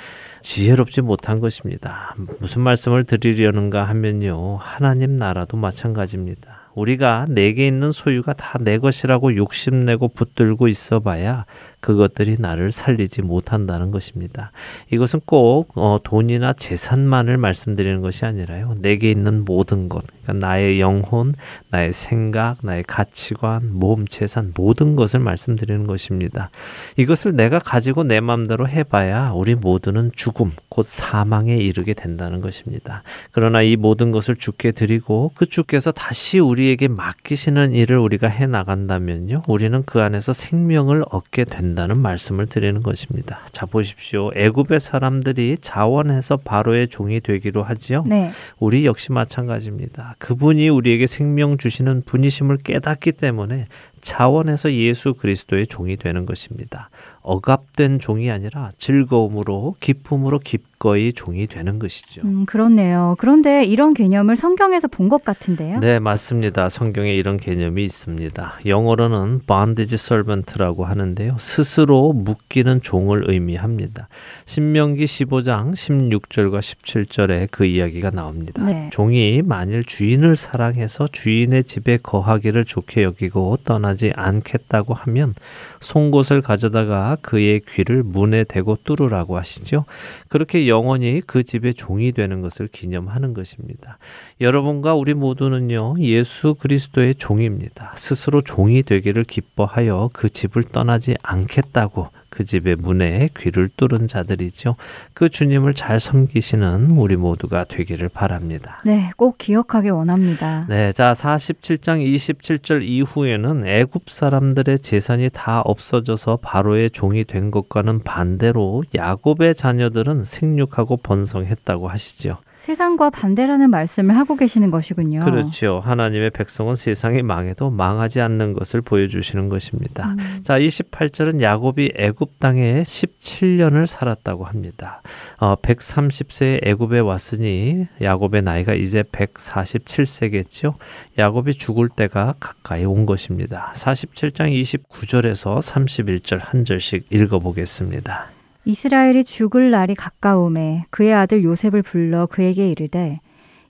[0.42, 2.14] 지혜롭지 못한 것입니다.
[2.40, 4.58] 무슨 말씀을 드리려는가 하면요.
[4.60, 6.58] 하나님 나라도 마찬가지입니다.
[6.74, 11.46] 우리가 내게 있는 소유가 다 내 것이라고 욕심내고 붙들고 있어 봐야
[11.80, 14.52] 그것들이 나를 살리지 못한다는 것입니다.
[14.90, 18.74] 이것은 꼭 어, 돈이나 재산만을 말씀드리는 것이 아니라요.
[18.78, 21.34] 내게 있는 모든 것, 그러니까 나의 영혼,
[21.70, 26.50] 나의 생각, 나의 가치관, 몸, 재산 모든 것을 말씀드리는 것입니다.
[26.96, 33.02] 이것을 내가 가지고 내 마음대로 해봐야 우리 모두는 죽음, 곧 사망에 이르게 된다는 것입니다.
[33.32, 39.42] 그러나 이 모든 것을 주께 드리고 그 주께서 다시 우리에게 맡기시는 일을 우리가 해 나간다면요,
[39.46, 41.78] 우리는 그 안에서 생명을 얻게 된다.
[41.78, 43.40] 된다는 말씀을 드리는 것입니다.
[43.52, 44.30] 자 보십시오.
[44.34, 48.04] 애굽의 사람들이 자원해서 바로의 종이 되기로 하지요.
[48.06, 48.32] 네.
[48.58, 50.16] 우리 역시 마찬가지입니다.
[50.18, 53.66] 그분이 우리에게 생명 주시는 분이심을 깨닫기 때문에
[54.00, 56.90] 자원해서 예수 그리스도의 종이 되는 것입니다.
[57.22, 60.38] 억압된 종이 아니라 즐거움으로 기쁨으로
[60.78, 62.22] 기꺼이 종이 되는 것이죠.
[62.24, 63.16] 음, 그렇네요.
[63.18, 65.80] 그런데 이런 개념을 성경에서 본 것 같은데요.
[65.80, 66.68] 네, 맞습니다.
[66.68, 68.60] 성경에 이런 개념이 있습니다.
[68.66, 71.36] 영어로는 bondage servant라고 하는데요.
[71.38, 74.08] 스스로 묶이는 종을 의미합니다.
[74.44, 78.62] 신명기 15장 16절과 17절에 그 이야기가 나옵니다.
[78.64, 78.90] 네.
[78.92, 85.34] 종이 만일 주인을 사랑해서 주인의 집에 거하기를 좋게 여기고 떠나지 않겠다고 하면
[85.80, 89.86] 송곳을 가져다가 그의 귀를 문에 대고 뚫으라고 하시죠.
[90.28, 93.98] 그렇게 영원히 그 집의 종이 되는 것을 기념하는 것입니다.
[94.40, 97.92] 여러분과 우리 모두는요, 예수 그리스도의 종입니다.
[97.96, 104.76] 스스로 종이 되기를 기뻐하여 그 집을 떠나지 않겠다고 그 집의 문에 귀를 뚫은 자들이죠.
[105.14, 108.80] 그 주님을 잘 섬기시는 우리 모두가 되기를 바랍니다.
[108.84, 110.66] 네, 꼭 기억하기 원합니다.
[110.68, 118.84] 네, 자 47장 27절 이후에는 애굽 사람들의 재산이 다 없어져서 바로의 종이 된 것과는 반대로
[118.94, 122.38] 야곱의 자녀들은 생육하고 번성했다고 하시죠.
[122.58, 125.20] 세상과 반대라는 말씀을 하고 계시는 것이군요.
[125.20, 125.80] 그렇죠.
[125.82, 130.08] 하나님의 백성은 세상이 망해도 망하지 않는 것을 보여주시는 것입니다.
[130.08, 130.40] 음.
[130.42, 135.02] 자, 28절은 야곱이 애굽 땅에 17년을 살았다고 합니다.
[135.38, 140.74] 어, 130세에 애굽에 왔으니 야곱의 나이가 이제 147세겠죠.
[141.16, 143.72] 야곱이 죽을 때가 가까이 온 것입니다.
[143.76, 148.37] 47장 29절에서 31절 한 절씩 읽어보겠습니다.
[148.68, 153.18] 이스라엘이 죽을 날이 가까움에 그의 아들 요셉을 불러 그에게 이르되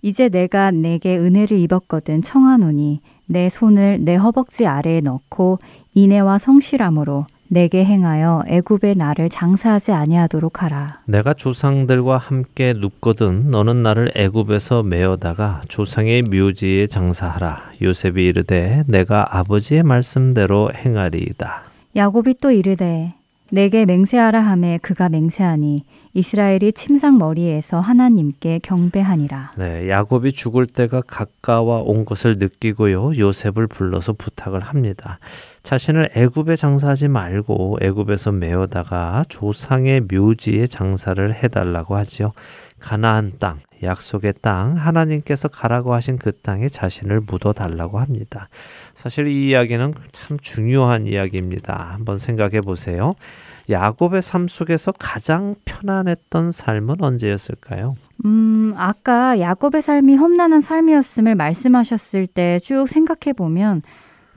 [0.02, 5.60] 이제 내가 내게 은혜를 입었거든 청하노니 내 손을 내 허벅지 아래에 넣고
[5.94, 11.00] 인애와 성실함으로 내게 행하여 애굽의 나를 장사하지 아니하도록 하라.
[11.06, 17.70] 내가 조상들과 함께 눕거든 너는 나를 애굽에서 메어다가 조상의 묘지에 장사하라.
[17.82, 21.62] 요셉이 이르되 내가 아버지의 말씀대로 행하리이다.
[21.94, 23.12] 야곱이 또 이르되
[23.50, 29.52] 내게 맹세하라 하매 그가 맹세하니 이스라엘이 침상 머리에서 하나님께 경배하니라.
[29.56, 33.16] 네, 야곱이 죽을 때가 가까워 온 것을 느끼고요.
[33.16, 35.18] 요셉을 불러서 부탁을 합니다.
[35.62, 42.32] 자신을 애굽에 장사하지 말고 애굽에서 메어다가 조상의 묘지에 장사를 해 달라고 하지요.
[42.80, 48.48] 가나안 땅, 약속의 땅, 하나님께서 가라고 하신 그 땅에 자신을 묻어 달라고 합니다.
[48.94, 51.90] 사실 이 이야기는 참 중요한 이야기입니다.
[51.92, 53.14] 한번 생각해 보세요.
[53.70, 57.96] 야곱의 삶 속에서 가장 편안했던 삶은 언제였을까요?
[58.24, 63.82] 음, 아까 야곱의 삶이 험난한 삶이었음을 말씀하셨을 때 쭉 생각해 보면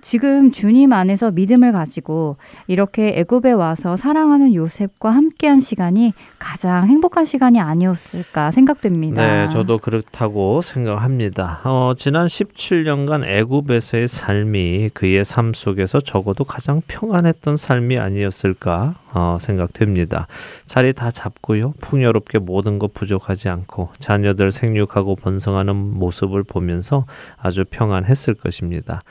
[0.01, 2.37] 지금 주님 안에서 믿음을 가지고
[2.67, 9.25] 이렇게 애굽에 와서 사랑하는 요셉과 함께한 시간이 가장 행복한 시간이 아니었을까 생각됩니다.
[9.25, 11.61] 네, 저도 그렇다고 생각합니다.
[11.63, 20.27] 어, 지난 17년간 애굽에서의 삶이 그의 삶 속에서 적어도 가장 평안했던 삶이 아니었을까 어, 생각됩니다.
[20.65, 21.73] 자리 다 잡고요.
[21.81, 27.05] 풍요롭게 모든 것 부족하지 않고 자녀들 생육하고 번성하는 모습을 보면서
[27.37, 29.01] 아주 평안했을 것입니다.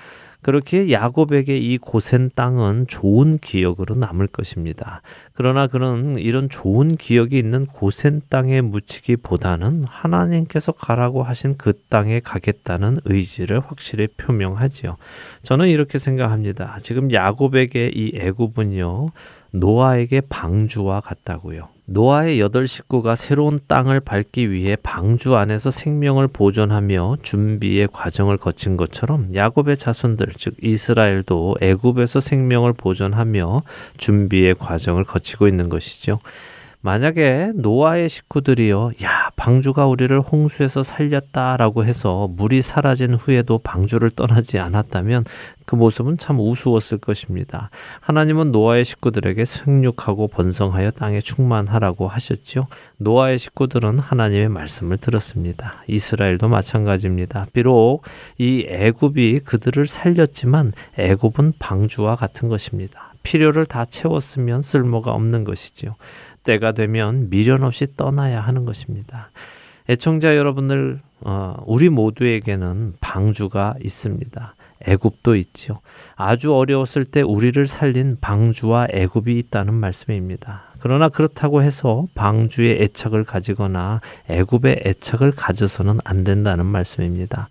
[0.43, 5.03] 그렇게 야곱에게 이 고센 땅은 좋은 기억으로 남을 것입니다.
[5.35, 12.99] 그러나 그는 이런 좋은 기억이 있는 고센 땅에 묻히기보다는 하나님께서 가라고 하신 그 땅에 가겠다는
[13.05, 14.97] 의지를 확실히 표명하지요.
[15.43, 16.79] 저는 이렇게 생각합니다.
[16.83, 19.11] 지금 야곱에게 이 애굽은요.
[19.53, 21.69] 노아에게 방주와 같다고요.
[21.93, 29.35] 노아의 여덟 식구가 새로운 땅을 밟기 위해 방주 안에서 생명을 보존하며 준비의 과정을 거친 것처럼
[29.35, 33.63] 야곱의 자손들 즉 이스라엘도 애굽에서 생명을 보존하며
[33.97, 36.21] 준비의 과정을 거치고 있는 것이죠.
[36.83, 45.27] 만약에 노아의 식구들이요, 야, 방주가 우리를 홍수에서 살렸다라고 해서 물이 사라진 후에도 방주를 떠나지 않았다면
[45.67, 47.69] 그 모습은 참 우스웠을 것입니다.
[48.01, 52.67] 하나님은 노아의 식구들에게 생육하고 번성하여 땅에 충만하라고 하셨죠.
[52.97, 55.85] 노아의 식구들은 하나님의 말씀을 들었습니다.
[55.87, 57.47] 이스라엘도 마찬가지입니다.
[57.53, 58.03] 비록
[58.39, 63.11] 이 애굽이 그들을 살렸지만 애굽은 방주와 같은 것입니다.
[63.23, 65.95] 필요를 다 채웠으면 쓸모가 없는 것이지요.
[66.51, 69.31] 때가 되면 미련 없이 떠나야 하는 것입니다.
[69.89, 74.55] 애청자 여러분들, 어, 우리 모두에게는 방주가 있습니다.
[74.87, 75.81] 애굽도 있죠.
[76.17, 80.63] 아주 어려웠을 때 우리를 살린 방주와 애굽이 있다는 말씀입니다.
[80.81, 87.49] 그러나 그렇다고 해서 방주의 애착을 가지거나 애굽의 애착을 가져서는 안 된다는 말씀입니다.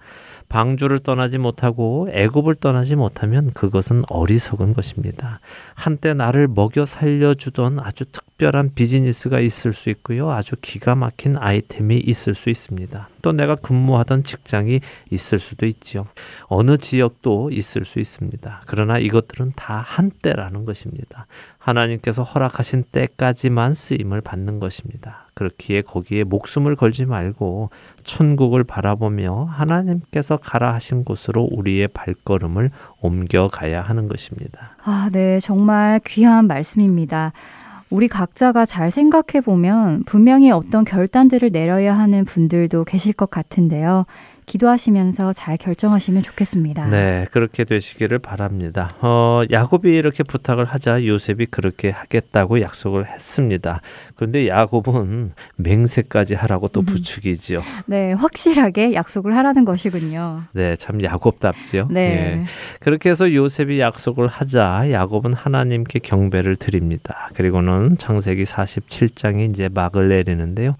[0.50, 5.40] 방주를 떠나지 못하고 애굽을 떠나지 못하면 그것은 어리석은 것입니다.
[5.76, 10.32] 한때 나를 먹여 살려주던 아주 특별한 비즈니스가 있을 수 있고요.
[10.32, 13.10] 아주 기가 막힌 아이템이 있을 수 있습니다.
[13.22, 14.82] 또 내가 근무하던 직장이
[15.12, 16.08] 있을 수도 있지요.
[16.48, 18.64] 어느 지역도 있을 수 있습니다.
[18.66, 21.28] 그러나 이것들은 다 한때라는 것입니다.
[21.60, 25.29] 하나님께서 허락하신 때까지만 쓰임을 받는 것입니다.
[25.40, 27.70] 그렇기에 거기에 목숨을 걸지 말고
[28.04, 34.72] 천국을 바라보며 하나님께서 가라 하신 곳으로 우리의 발걸음을 옮겨가야 하는 것입니다.
[34.84, 35.40] 아, 네.
[35.40, 37.32] 정말 귀한 말씀입니다.
[37.90, 44.06] 우리 각자가 잘 생각해 보면 분명히 어떤 결단들을 내려야 하는 분들도 계실 것 같은데요.
[44.50, 46.88] 기도하시면서 잘 결정하시면 좋겠습니다.
[46.88, 48.96] 네, 그렇게 되시기를 바랍니다.
[49.00, 53.82] 어, 야곱이 이렇게 부탁을 하자 요셉이 그렇게 하겠다고 약속을 했습니다.
[54.16, 56.86] 그런데 야곱은 맹세까지 하라고 또 음.
[56.86, 57.62] 부추기지요.
[57.86, 60.46] 네, 확실하게 약속을 하라는 것이군요.
[60.54, 61.88] 네, 참 야곱답지요.
[61.92, 62.00] 네.
[62.02, 62.46] 예.
[62.80, 67.30] 그렇게 해서 요셉이 약속을 하자 야곱은 하나님께 경배를 드립니다.
[67.36, 70.76] 그리고는 창세기 47장이 이제 막을 내리는데요.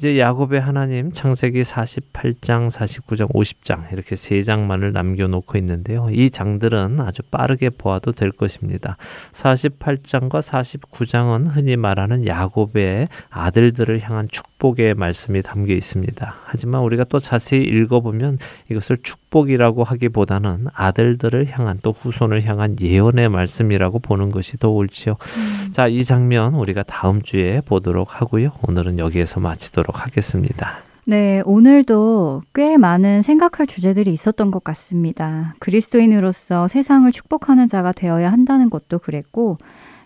[0.00, 6.08] 이제 야곱의 하나님 창세기 48장, 49장, 50장 이렇게 세 장만을 남겨놓고 있는데요.
[6.10, 8.96] 이 장들은 아주 빠르게 보아도 될 것입니다.
[9.32, 16.34] 48장과 49장은 흔히 말하는 야곱의 아들들을 향한 축 복의 말씀이 담겨 있습니다.
[16.44, 18.38] 하지만 우리가 또 자세히 읽어보면
[18.70, 25.16] 이것을 축복이라고 하기보다는 아들들을 향한 또 후손을 향한 예언의 말씀이라고 보는 것이 더 옳지요.
[25.72, 28.50] 자, 이 장면 우리가 다음 주에 보도록 하고요.
[28.68, 30.82] 오늘은 여기에서 마치도록 하겠습니다.
[31.06, 35.54] 네, 오늘도 꽤 많은 생각할 주제들이 있었던 것 같습니다.
[35.58, 39.58] 그리스도인으로서 세상을 축복하는 자가 되어야 한다는 것도 그랬고,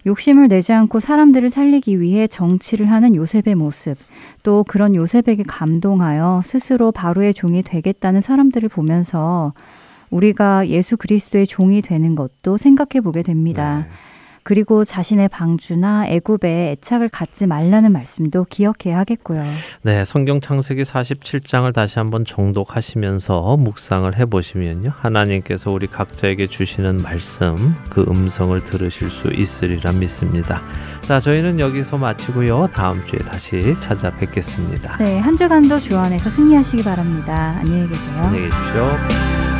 [0.06, 3.96] 욕심을 내지 않고 사람들을 살리기 위해 정치를 하는 요셉의 모습,
[4.42, 9.54] 또 그런 요셉에게 감동하여 스스로 바로의 종이 되겠다는 사람들을 보면서
[10.10, 13.86] 우리가 예수 그리스도의 종이 되는 것도 생각해 보게 됩니다.
[14.44, 19.42] 그리고 자신의 방주나 애굽에 애착을 갖지 말라는 말씀도 기억해야 하겠고요.
[19.82, 24.92] 네, 성경 창세기 47장을 다시 한번 정독하시면서 묵상을 해 보시면요.
[24.94, 30.62] 하나님께서 우리 각자에게 주시는 말씀, 그 음성을 들으실 수 있으리라 믿습니다.
[31.02, 32.68] 자, 저희는 여기서 마치고요.
[32.72, 34.98] 다음 주에 다시 찾아뵙겠습니다.
[34.98, 37.56] 네, 한 주간도 주 안에서 승리하시기 바랍니다.
[37.60, 38.22] 안녕히 계세요.
[38.22, 39.53] 안녕히 계십시오.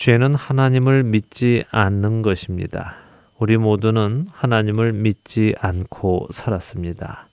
[0.00, 2.94] 죄는 하나님을 믿지 않는 것입니다.
[3.38, 7.28] 우리 모두는 하나님을 믿지 않고 살았습니다.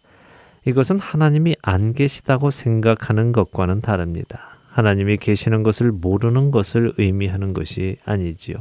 [0.66, 4.60] 이것은 하나님이 안 계시다고 생각하는 것과는 다릅니다.
[4.68, 8.58] 하나님이 계시는 것을 모르는 것을 의미하는 것이 아니지요.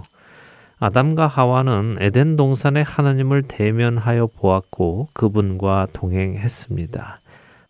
[0.78, 7.20] 아담과 하와는 에덴 동산에 하나님을 대면하여 보았고 그분과 동행했습니다.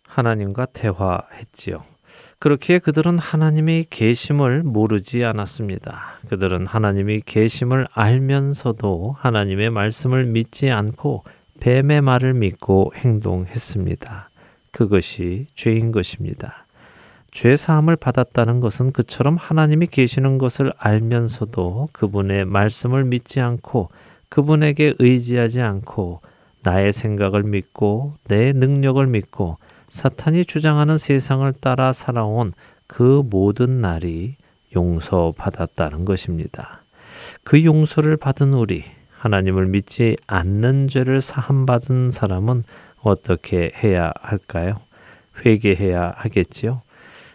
[0.07, 1.96] 하나님과 대화했지요.
[2.39, 6.19] 그렇기에 그들은 하나님이 계심을 모르지 않았습니다.
[6.29, 11.23] 그들은 하나님이 계심을 알면서도 하나님의 말씀을 믿지 않고
[11.59, 14.29] 뱀의 말을 믿고 행동했습니다.
[14.71, 16.65] 그것이 죄인 것입니다.
[17.31, 23.89] 죄 사함을 받았다는 것은 그처럼 하나님이 계시는 것을 알면서도 그분의 말씀을 믿지 않고
[24.29, 26.21] 그분에게 의지하지 않고
[26.63, 29.57] 나의 생각을 믿고 내 능력을 믿고
[29.87, 32.53] 사탄이 주장하는 세상을 따라 살아온
[32.87, 34.35] 그 모든 날이
[34.75, 36.81] 용서받았다는 것입니다.
[37.43, 38.83] 그 용서를 받은 우리,
[39.17, 42.63] 하나님을 믿지 않는 죄를 사함받은 사람은
[43.01, 44.79] 어떻게 해야 할까요?
[45.45, 46.81] 회개해야 하겠지요.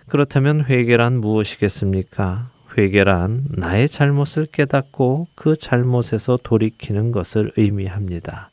[0.08, 2.50] 그렇다면 회개란 무엇이겠습니까?
[2.76, 8.50] 회개란 나의 잘못을 깨닫고 그 잘못에서 돌이키는 것을 의미합니다.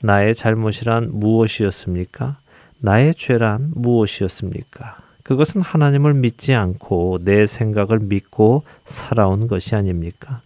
[0.00, 2.36] 나의 잘못이란 무엇이었습니까?
[2.78, 4.98] 나의 죄란 무엇이었습니까?
[5.22, 10.42] 그것은 하나님을 믿지 않고 내 생각을 믿고 살아온 것이 아닙니까?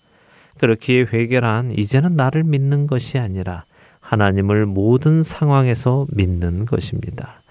[0.59, 3.65] 그렇기에 회개란 이제는 나를 믿는 것이 아니라
[4.01, 7.43] 하나님을 모든 상황에서 믿는 것입니다.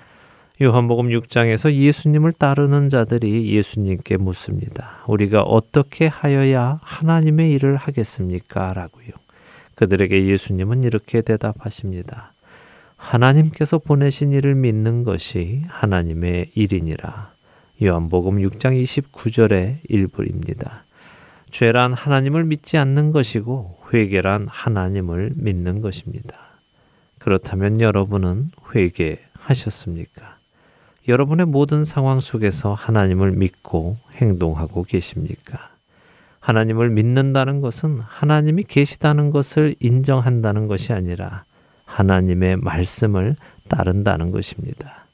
[0.59, 5.03] 요한복음 6장에서 예수님을 따르는 자들이 예수님께 묻습니다.
[5.07, 8.73] 우리가 어떻게 하여야 하나님의 일을 하겠습니까?
[8.73, 9.11] 라고요.
[9.75, 12.33] 그들에게 예수님은 이렇게 대답하십니다.
[12.97, 17.31] 하나님께서 보내신 일을 믿는 것이 하나님의 일이니라.
[17.81, 20.83] 요한복음 6장 29절의 일부입니다.
[21.51, 26.35] 죄란 하나님을 믿지 않는 것이고 회개란 하나님을 믿는 것입니다.
[27.19, 30.37] 그렇다면 여러분은 회개하셨습니까?
[31.07, 35.69] 여러분의 모든 상황 속에서 하나님을 믿고 행동하고 계십니까?
[36.39, 41.45] 하나님을 믿는다는 것은 하나님이 계시다는 것을 인정한다는 것이 아니라
[41.87, 43.35] 하나님의 말씀을
[43.67, 45.07] 따른다는 것입니다.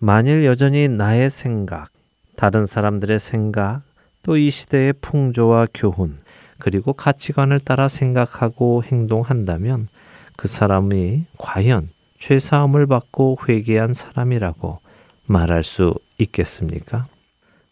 [0.00, 1.90] 만일 여전히 나의 생각,
[2.36, 3.82] 다른 사람들의 생각,
[4.24, 6.18] 또 이 시대의 풍조와 교훈,
[6.58, 9.88] 그리고 가치관을 따라 생각하고 행동한다면
[10.36, 14.80] 그 사람이 과연 죄사함을 받고 회개한 사람이라고
[15.26, 17.06] 말할 수 있겠습니까?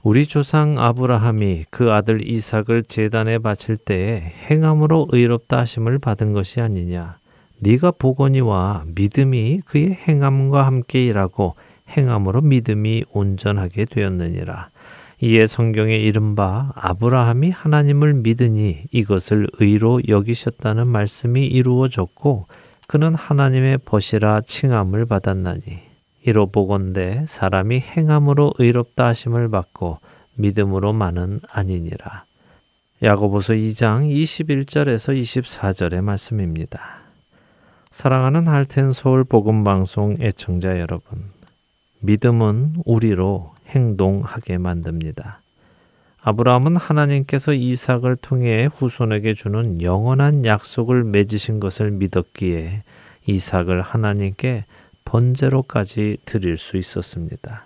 [0.03, 7.19] 우리 조상 아브라함이 그 아들 이삭을 제단에 바칠 때에 행함으로 의롭다 하심을 받은 것이 아니냐.
[7.59, 11.55] 네가 보거니와 믿음이 그의 행함과 함께 일하고
[11.89, 14.71] 행함으로 믿음이 온전하게 되었느니라.
[15.23, 22.47] 이에 성경에 이른바 아브라함이 하나님을 믿으니 이것을 의로 여기셨다는 말씀이 이루어졌고
[22.87, 25.81] 그는 하나님의 벗이라 칭함을 받았나니
[26.25, 29.99] 이로 보건대 사람이 행함으로 의롭다 하심을 받고
[30.35, 32.25] 믿음으로만은 아니니라.
[33.03, 37.06] 야고보서 2장 21절에서 24절의 말씀입니다.
[37.97, 41.31] 사랑하는 할텐 서울 복음 방송 애청자 여러분.
[42.01, 45.41] 믿음은 우리로 행동하게 만듭니다.
[46.21, 52.83] 아브라함은 하나님께서 이삭을 통해 후손에게 주는 영원한 약속을 맺으신 것을 믿었기에
[53.25, 54.67] 이삭을 하나님께
[55.07, 57.65] 번제로까지 드릴 수 있었습니다.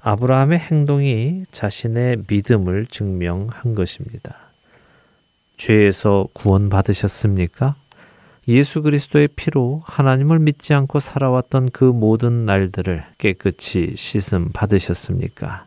[0.00, 4.36] 아브라함의 행동이 자신의 믿음을 증명한 것입니다.
[5.56, 7.74] 죄에서 구원받으셨습니까?
[8.48, 15.66] 예수 그리스도의 피로 하나님을 믿지 않고 살아왔던 그 모든 날들을 깨끗이 씻음 받으셨습니까?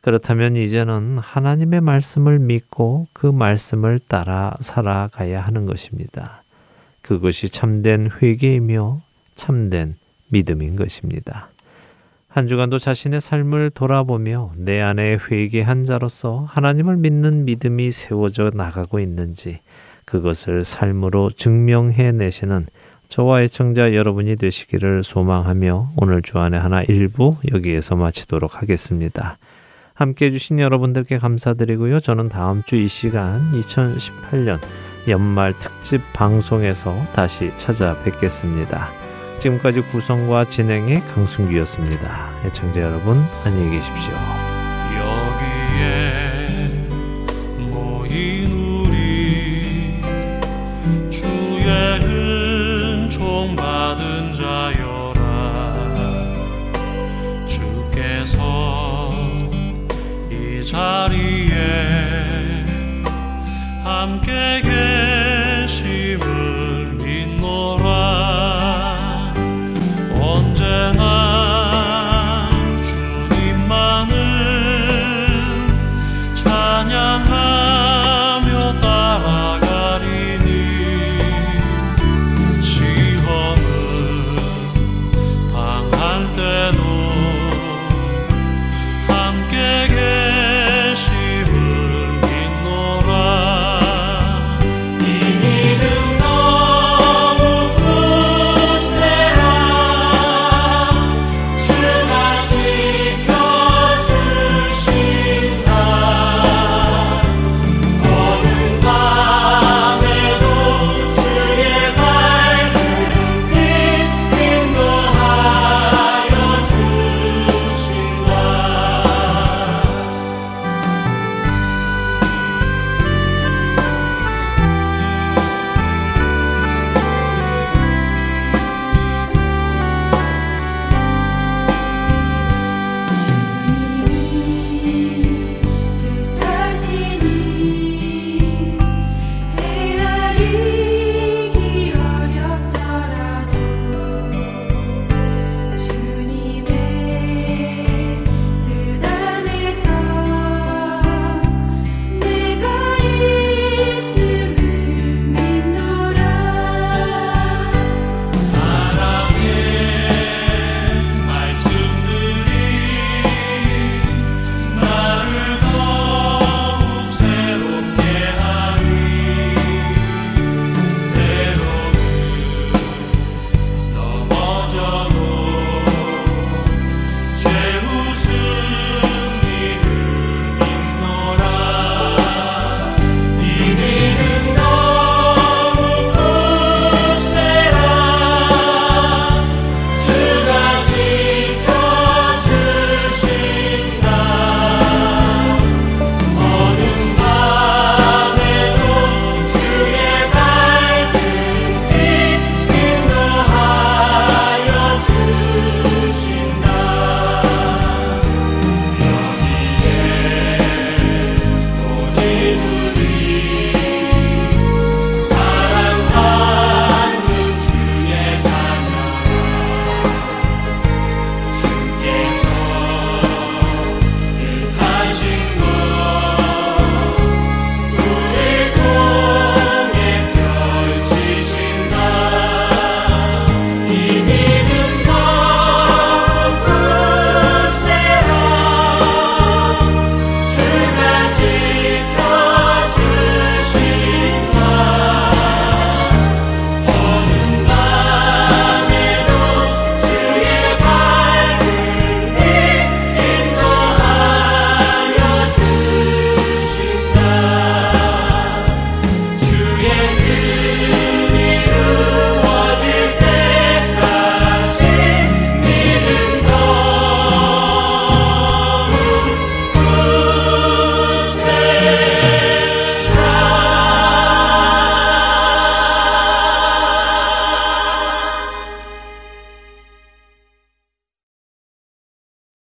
[0.00, 6.42] 그렇다면 이제는 하나님의 말씀을 믿고 그 말씀을 따라 살아가야 하는 것입니다.
[7.02, 9.02] 그것이 참된 회개이며
[9.34, 9.96] 참된
[10.28, 11.48] 믿음인 것입니다.
[12.28, 19.60] 한 주간도 자신의 삶을 돌아보며 내 안에 회개한 자로서 하나님을 믿는 믿음이 세워져 나가고 있는지
[20.10, 22.66] 그것을 삶으로 증명해 내시는
[23.08, 29.38] 저와 애청자 여러분이 되시기를 소망하며 오늘 주안의 하나 일부 여기에서 마치도록 하겠습니다.
[29.94, 32.00] 함께 해주신 여러분들께 감사드리고요.
[32.00, 34.58] 저는 다음 주 이 시간 2018년
[35.08, 38.90] 연말 특집 방송에서 다시 찾아뵙겠습니다.
[39.40, 42.30] 지금까지 구성과 진행의 강순기였습니다.
[42.44, 44.12] 애청자 여러분 안녕히 계십시오.
[44.96, 46.19] 여기에
[53.10, 55.92] 은총 받은 자여라.
[57.44, 59.10] 주께서
[60.30, 62.24] 이 자리에
[63.82, 64.60] 함께